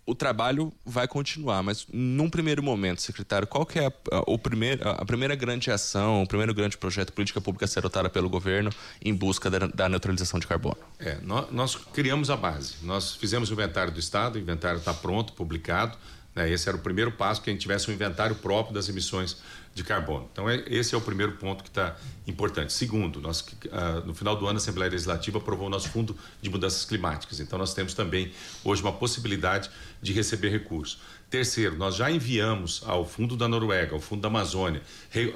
[0.07, 4.38] o trabalho vai continuar, mas num primeiro momento, secretário, qual que é a, a, o
[4.38, 8.28] primeiro, a primeira grande ação, o primeiro grande projeto política pública a ser adotada pelo
[8.28, 8.70] governo
[9.02, 10.76] em busca da, da neutralização de carbono?
[10.98, 12.74] É, nós, nós, criamos a base.
[12.82, 15.96] Nós fizemos o inventário do Estado, o inventário está pronto, publicado.
[16.35, 16.51] Né?
[16.51, 19.37] Esse era o primeiro passo, que a gente tivesse um inventário próprio das emissões
[19.74, 20.28] de carbono.
[20.32, 22.72] Então, é, esse é o primeiro ponto que está importante.
[22.72, 26.49] Segundo, nós, uh, no final do ano, a Assembleia Legislativa aprovou o nosso Fundo de
[26.49, 27.41] Mudanças Climáticas.
[27.41, 28.32] Então, nós temos também
[28.62, 29.68] hoje uma possibilidade
[30.01, 31.01] de receber recursos.
[31.28, 34.80] Terceiro, nós já enviamos ao Fundo da Noruega, ao Fundo da Amazônia,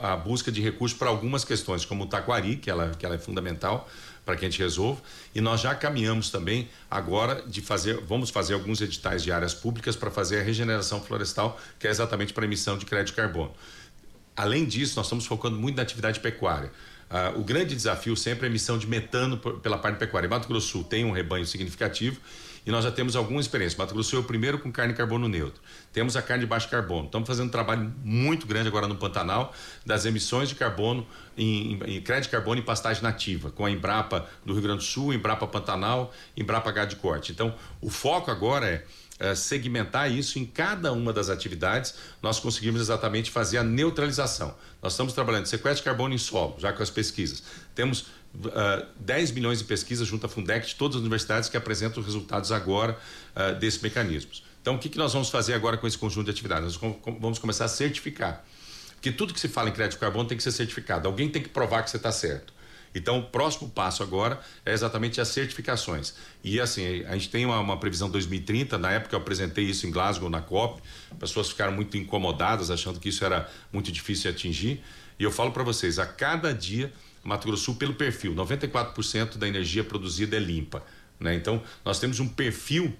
[0.00, 3.18] a busca de recursos para algumas questões, como o taquari, que ela, que ela é
[3.18, 3.88] fundamental
[4.28, 5.00] para que a gente resolva,
[5.34, 9.96] e nós já caminhamos também agora de fazer, vamos fazer alguns editais de áreas públicas
[9.96, 13.54] para fazer a regeneração florestal, que é exatamente para emissão de crédito de carbono.
[14.36, 16.70] Além disso, nós estamos focando muito na atividade pecuária.
[17.10, 20.28] Uh, o grande desafio sempre é a emissão de metano pela parte pecuária.
[20.28, 22.20] Mato Grosso Sul tem um rebanho significativo
[22.66, 23.78] e nós já temos alguma experiência.
[23.78, 25.60] Mato Grosso é o primeiro com carne carbono neutro.
[25.92, 27.06] Temos a carne de baixo carbono.
[27.06, 29.54] Estamos fazendo um trabalho muito grande agora no Pantanal
[29.84, 31.06] das emissões de carbono
[31.36, 34.78] em, em, em crédito de carbono em pastagem nativa, com a Embrapa do Rio Grande
[34.78, 37.32] do Sul, Embrapa Pantanal, Embrapa H de Corte.
[37.32, 38.84] Então, o foco agora é
[39.20, 44.54] eh, segmentar isso em cada uma das atividades, nós conseguimos exatamente fazer a neutralização.
[44.80, 47.42] Nós estamos trabalhando sequestro de carbono em solo, já com as pesquisas.
[47.74, 52.00] Temos uh, 10 milhões de pesquisas junto à Fundec de todas as universidades que apresentam
[52.00, 52.98] os resultados agora
[53.34, 54.44] uh, desses mecanismos.
[54.60, 56.76] Então, o que, que nós vamos fazer agora com esse conjunto de atividades?
[56.80, 58.44] Nós vamos começar a certificar.
[58.94, 61.06] Porque tudo que se fala em crédito carbono tem que ser certificado.
[61.06, 62.52] Alguém tem que provar que você está certo.
[62.94, 66.14] Então, o próximo passo agora é exatamente as certificações.
[66.42, 69.90] E assim, a gente tem uma, uma, previsão 2030, na época eu apresentei isso em
[69.90, 70.82] Glasgow, na COP,
[71.18, 74.82] pessoas ficaram muito incomodadas, achando que isso era muito difícil de atingir.
[75.18, 79.46] E eu falo para vocês, a cada dia, Mato Grosso Sul, pelo perfil, 94% da
[79.46, 80.82] energia produzida é limpa.
[81.18, 81.34] Né?
[81.34, 82.96] Então, nós temos um perfil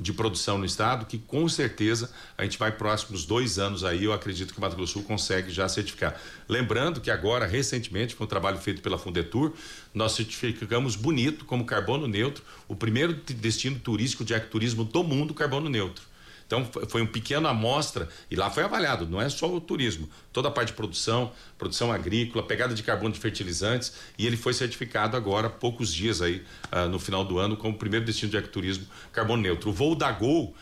[0.00, 4.12] de produção no estado, que com certeza a gente vai próximos dois anos aí, eu
[4.12, 6.20] acredito que o Mato Grosso Sul consegue já certificar.
[6.48, 9.52] Lembrando que agora, recentemente, foi um trabalho feito pela Fundetur,
[9.92, 15.68] nós certificamos bonito como carbono neutro, o primeiro destino turístico de ecoturismo do mundo carbono
[15.68, 16.07] neutro.
[16.48, 20.48] Então foi um pequeno amostra e lá foi avaliado, não é só o turismo, toda
[20.48, 23.92] a parte de produção, produção agrícola, pegada de carbono de fertilizantes.
[24.16, 26.42] E ele foi certificado agora poucos dias aí
[26.72, 29.68] uh, no final do ano como primeiro destino de ecoturismo carbono neutro.
[29.68, 30.56] O voo da Gol,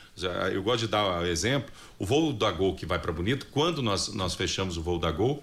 [0.52, 4.12] eu gosto de dar exemplo, o voo da Gol que vai para Bonito, quando nós
[4.12, 5.40] nós fechamos o voo da Gol,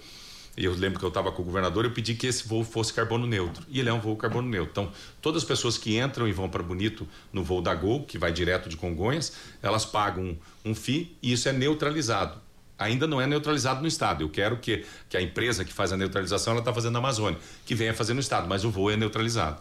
[0.56, 3.26] eu lembro que eu estava com o governador, eu pedi que esse voo fosse carbono
[3.26, 3.66] neutro.
[3.70, 4.72] E ele é um voo carbono neutro.
[4.72, 4.92] Então,
[5.22, 8.32] todas as pessoas que entram e vão para Bonito no voo da Gol, que vai
[8.32, 9.34] direto de Congonhas,
[9.64, 12.40] elas pagam um, um FII e isso é neutralizado.
[12.78, 14.24] Ainda não é neutralizado no estado.
[14.24, 17.40] Eu quero que, que a empresa que faz a neutralização, ela está fazendo na Amazônia,
[17.66, 19.60] que venha fazer no estado, mas o voo é neutralizado.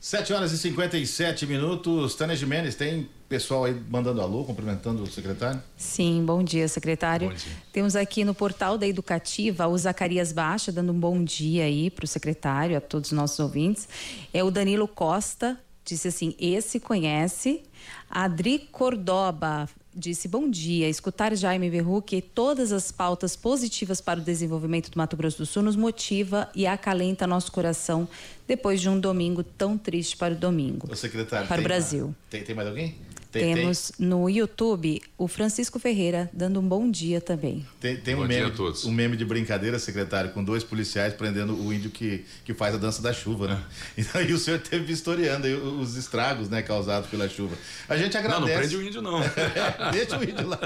[0.00, 2.14] 7 horas e 57 minutos.
[2.14, 5.62] Tânia Jimenez, tem pessoal aí mandando alô, cumprimentando o secretário?
[5.76, 7.28] Sim, bom dia, secretário.
[7.28, 7.52] Bom dia.
[7.70, 12.06] Temos aqui no portal da Educativa o Zacarias Baixa, dando um bom dia aí para
[12.06, 13.86] o secretário, a todos os nossos ouvintes.
[14.32, 17.62] É o Danilo Costa, disse assim: esse conhece.
[18.10, 20.88] Adri Cordoba disse bom dia.
[20.88, 25.46] Escutar Jaime Verruc e todas as pautas positivas para o desenvolvimento do Mato Grosso do
[25.46, 28.08] Sul nos motiva e acalenta nosso coração
[28.46, 30.88] depois de um domingo tão triste para o domingo.
[30.90, 32.14] O secretário para o Brasil.
[32.28, 32.96] Tem, tem mais alguém?
[33.30, 34.06] Tem, Temos tem.
[34.06, 37.64] no YouTube o Francisco Ferreira dando um bom dia também.
[37.80, 38.52] Tem, tem um, meme,
[38.84, 42.78] um meme de brincadeira, secretário, com dois policiais prendendo o índio que, que faz a
[42.78, 43.62] dança da chuva, né?
[44.00, 45.46] Então, e o senhor teve vistoriando
[45.78, 47.56] os estragos né, causados pela chuva.
[47.88, 48.40] A gente agradece.
[48.40, 49.20] Não, não prende o índio, não.
[49.92, 50.58] Deixa o índio lá.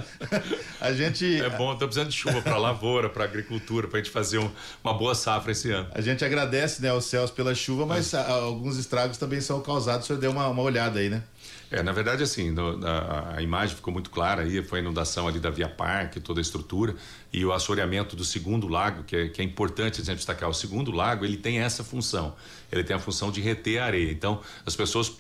[0.80, 1.40] A gente.
[1.40, 4.50] É bom, estou precisando de chuva para lavoura, para agricultura, para a gente fazer um,
[4.82, 5.88] uma boa safra esse ano.
[5.92, 10.04] A gente agradece né, aos céus pela chuva, mas a, alguns estragos também são causados.
[10.04, 11.22] O senhor deu uma, uma olhada aí, né?
[11.74, 15.26] É, na verdade, assim, no, a, a, imagem ficou muito clara aí, foi a inundação
[15.26, 16.94] ali da Via Parque, toda a estrutura,
[17.32, 20.48] e o assoreamento do segundo lago, que é, que é importante a gente destacar.
[20.48, 22.36] O segundo lago, ele tem essa função,
[22.70, 24.12] ele tem a função de reter a areia.
[24.12, 25.18] Então, as pessoas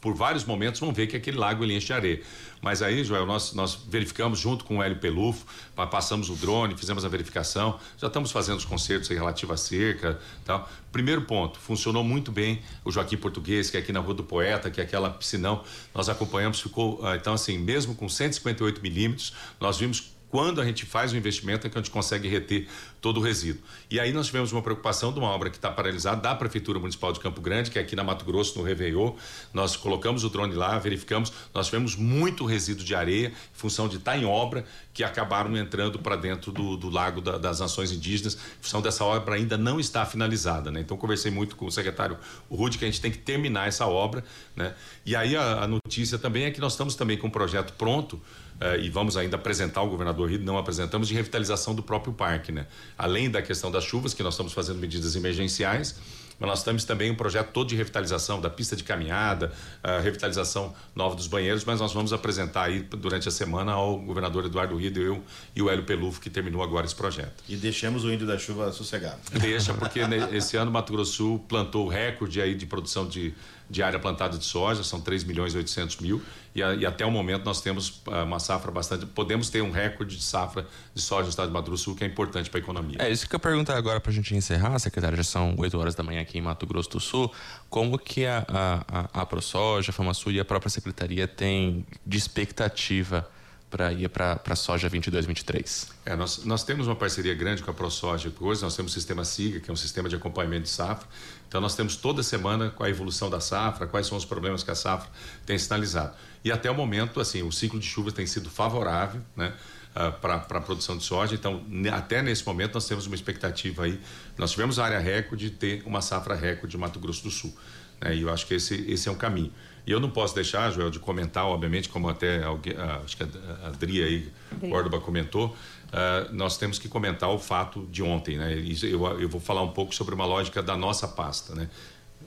[0.00, 2.22] por vários momentos vão ver que aquele lago ele enche de areia.
[2.62, 5.46] Mas aí, Joel, nós, nós verificamos junto com o Hélio Pelufo,
[5.90, 10.68] passamos o drone, fizemos a verificação, já estamos fazendo os concertos relativos à cerca tal.
[10.90, 14.70] Primeiro ponto, funcionou muito bem o Joaquim Português, que é aqui na Rua do Poeta,
[14.70, 15.62] que é aquela piscinão,
[15.94, 20.84] nós acompanhamos, ficou, ah, então assim, mesmo com 158 milímetros, nós vimos quando a gente
[20.84, 22.68] faz o investimento é que a gente consegue reter
[23.00, 23.62] todo o resíduo.
[23.90, 27.12] E aí nós tivemos uma preocupação de uma obra que está paralisada da Prefeitura Municipal
[27.12, 29.14] de Campo Grande, que é aqui na Mato Grosso, no Réveillon.
[29.54, 33.96] Nós colocamos o drone lá, verificamos, nós tivemos muito resíduo de areia, em função de
[33.96, 37.92] estar tá em obra, que acabaram entrando para dentro do, do Lago da, das Nações
[37.92, 40.70] Indígenas, em função dessa obra ainda não está finalizada.
[40.70, 40.80] Né?
[40.80, 42.18] Então conversei muito com o secretário
[42.50, 44.24] Rude que a gente tem que terminar essa obra.
[44.56, 44.74] Né?
[45.04, 48.20] E aí a, a notícia também é que nós estamos também com um projeto pronto
[48.56, 52.50] Uh, e vamos ainda apresentar ao governador Rido, não apresentamos, de revitalização do próprio parque,
[52.50, 52.66] né?
[52.96, 55.96] Além da questão das chuvas, que nós estamos fazendo medidas emergenciais,
[56.38, 59.52] mas nós temos também um projeto todo de revitalização da pista de caminhada,
[59.82, 64.44] uh, revitalização nova dos banheiros, mas nós vamos apresentar aí durante a semana ao governador
[64.44, 65.22] Eduardo Rido, eu
[65.54, 67.42] e o Hélio Pelufo, que terminou agora esse projeto.
[67.48, 69.18] E deixamos o índio da chuva sossegado.
[69.32, 70.00] Deixa, porque
[70.32, 73.34] esse ano Mato Grosso Sul plantou o recorde aí de produção de
[73.68, 76.22] de área plantada de soja, são 3 milhões e 800 mil,
[76.54, 79.70] e, a, e até o momento nós temos uh, uma safra bastante, podemos ter um
[79.70, 82.60] recorde de safra de soja no estado de Mato Grosso Sul, que é importante para
[82.60, 82.96] a economia.
[83.00, 85.94] É isso que eu pergunto agora para a gente encerrar, secretário, já são 8 horas
[85.94, 87.32] da manhã aqui em Mato Grosso do Sul,
[87.68, 92.16] como que a, a, a, a ProSoja, a FamaSul e a própria secretaria tem de
[92.16, 93.28] expectativa
[93.70, 95.88] para ir para a soja 22, 23?
[96.04, 99.24] É, nós, nós temos uma parceria grande com a ProSoja hoje, nós temos o sistema
[99.24, 101.06] SIGA, que é um sistema de acompanhamento de safra,
[101.48, 104.70] então nós temos toda semana com a evolução da safra, quais são os problemas que
[104.70, 105.08] a safra
[105.44, 106.14] tem sinalizado.
[106.44, 109.52] E até o momento, assim, o ciclo de chuvas tem sido favorável, né?
[109.96, 111.34] Uh, para a produção de soja.
[111.34, 113.98] Então, até nesse momento, nós temos uma expectativa aí.
[114.36, 117.56] Nós tivemos a área recorde de ter uma safra recorde de Mato Grosso do Sul.
[118.00, 118.16] Né?
[118.16, 119.50] E eu acho que esse, esse é um caminho.
[119.86, 123.22] E eu não posso deixar, Joel, de comentar, obviamente, como até alguém, ah, acho que
[123.22, 124.32] a Adri aí,
[124.68, 125.56] Córdoba comentou,
[125.88, 128.54] uh, nós temos que comentar o fato de ontem, né?
[128.82, 131.68] Eu, eu vou falar um pouco sobre uma lógica da nossa pasta, né?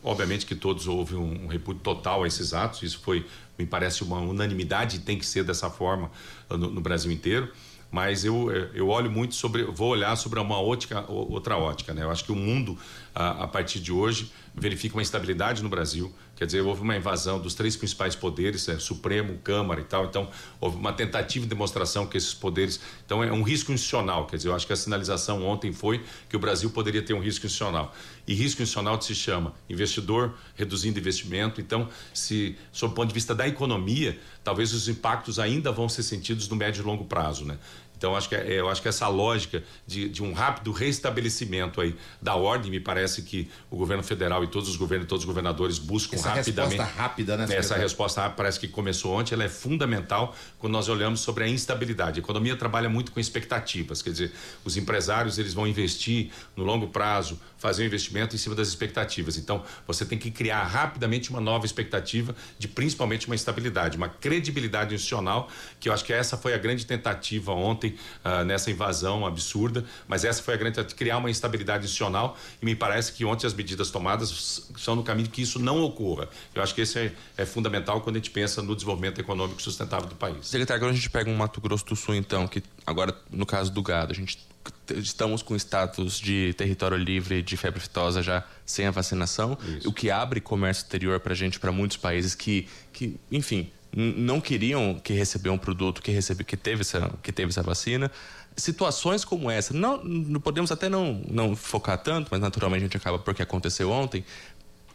[0.03, 3.25] Obviamente que todos houve um, um repúdio total a esses atos, isso foi,
[3.57, 6.09] me parece, uma unanimidade e tem que ser dessa forma
[6.49, 7.51] no, no Brasil inteiro
[7.91, 12.03] mas eu, eu olho muito sobre, vou olhar sobre uma ótica, outra ótica, né?
[12.03, 12.77] Eu acho que o mundo,
[13.15, 17.37] a, a partir de hoje, verifica uma instabilidade no Brasil, quer dizer, houve uma invasão
[17.37, 20.29] dos três principais poderes, é, Supremo, Câmara e tal, então
[20.61, 24.47] houve uma tentativa de demonstração que esses poderes, então é um risco institucional, quer dizer,
[24.47, 27.93] eu acho que a sinalização ontem foi que o Brasil poderia ter um risco institucional,
[28.25, 33.35] e risco institucional se chama investidor reduzindo investimento, então se, sob o ponto de vista
[33.35, 37.57] da economia, talvez os impactos ainda vão ser sentidos no médio e longo prazo, né?
[37.99, 41.93] Então, acho que, é, eu acho que essa lógica de, de, um rápido restabelecimento aí
[42.21, 45.77] da ordem, me parece que o governo federal e todos os governos, todos os governadores
[45.77, 46.75] buscam essa rapidamente.
[46.75, 47.47] Essa resposta rápida, né?
[47.53, 51.47] Essa resposta rápida parece que começou ontem, ela é fundamental quando nós olhamos sobre a
[51.49, 52.21] instabilidade.
[52.21, 54.31] A economia trabalha muito com expectativas, quer dizer,
[54.63, 59.35] os empresários eles vão investir no longo prazo, fazer um investimento em cima das expectativas.
[59.37, 64.95] Então, você tem que criar rapidamente uma nova expectativa de principalmente uma estabilidade, uma credibilidade
[64.95, 65.49] institucional,
[65.81, 69.85] que eu acho que essa foi a grande tentativa ontem ontem uh, nessa invasão absurda,
[70.07, 73.53] mas essa foi a grande criar uma instabilidade institucional e me parece que ontem as
[73.53, 76.29] medidas tomadas são no caminho que isso não ocorra.
[76.53, 80.07] Eu acho que esse é, é fundamental quando a gente pensa no desenvolvimento econômico sustentável
[80.07, 80.47] do país.
[80.47, 83.71] Secretário, agora a gente pega um Mato Grosso do Sul, então, que agora no caso
[83.71, 84.47] do gado, a gente
[84.89, 89.89] estamos com status de território livre de febre aftosa já sem a vacinação, Isso.
[89.89, 94.39] o que abre comércio exterior para a gente, para muitos países que, que enfim, não
[94.39, 98.11] queriam que receber um produto que recebeu que teve essa que teve essa vacina
[98.55, 102.97] situações como essa não, não podemos até não não focar tanto mas naturalmente a gente
[102.97, 104.23] acaba porque aconteceu ontem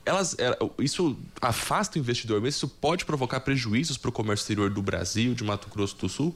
[0.07, 4.71] elas é, isso afasta o investidor mas isso pode provocar prejuízos para o comércio exterior
[4.71, 6.35] do Brasil de Mato Grosso do Sul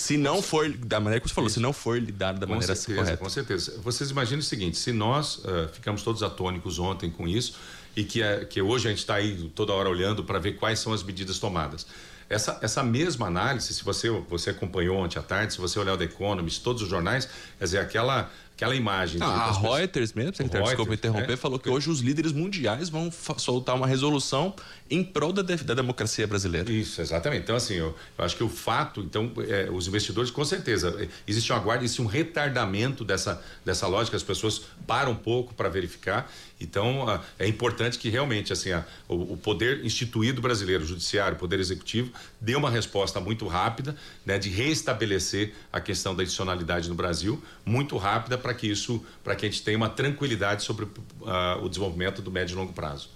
[0.00, 1.54] se não for da maneira que você falou, isso.
[1.54, 3.16] se não for lidado da com maneira certeza, correta.
[3.18, 3.80] Com certeza.
[3.84, 7.56] Vocês imaginem o seguinte: se nós uh, ficamos todos atônicos ontem com isso,
[7.96, 10.78] e que, é, que hoje a gente está aí toda hora olhando para ver quais
[10.78, 11.86] são as medidas tomadas.
[12.30, 15.98] Essa, essa mesma análise, se você, você acompanhou ontem à tarde, se você olhar o
[15.98, 17.28] The Economist, todos os jornais,
[17.58, 19.20] quer dizer, aquela, aquela imagem.
[19.20, 22.88] Ah, a Reuters mesmo, secretário, Reuters, desculpa interromper, é, falou que hoje os líderes mundiais
[22.88, 24.54] vão soltar uma resolução
[24.88, 26.70] em prol da, da democracia brasileira.
[26.70, 27.42] Isso, exatamente.
[27.42, 31.08] Então, assim, eu, eu acho que o fato, então, é, os investidores, com certeza, é,
[31.26, 35.68] existe uma guarda, existe um retardamento dessa, dessa lógica, as pessoas param um pouco para
[35.68, 36.30] verificar
[36.60, 38.68] então, é importante que realmente assim,
[39.08, 43.96] o, poder instituído brasileiro, o judiciário, o poder executivo, dê uma resposta muito rápida,
[44.26, 49.34] né, de restabelecer a questão da adicionalidade no Brasil, muito rápida para que isso, para
[49.34, 53.08] que a gente tenha uma tranquilidade sobre uh, o desenvolvimento do médio e longo prazo.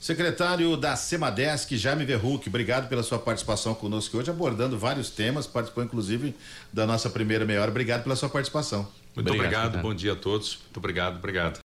[0.00, 5.84] Secretário da Semadesc, Jaime Verruc, obrigado pela sua participação conosco hoje, abordando vários temas, participou
[5.84, 6.34] inclusive
[6.72, 7.70] da nossa primeira meia hora.
[7.70, 8.88] Obrigado pela sua participação.
[9.14, 10.58] Muito obrigado, obrigado bom dia a todos.
[10.64, 11.58] Muito obrigado, obrigado.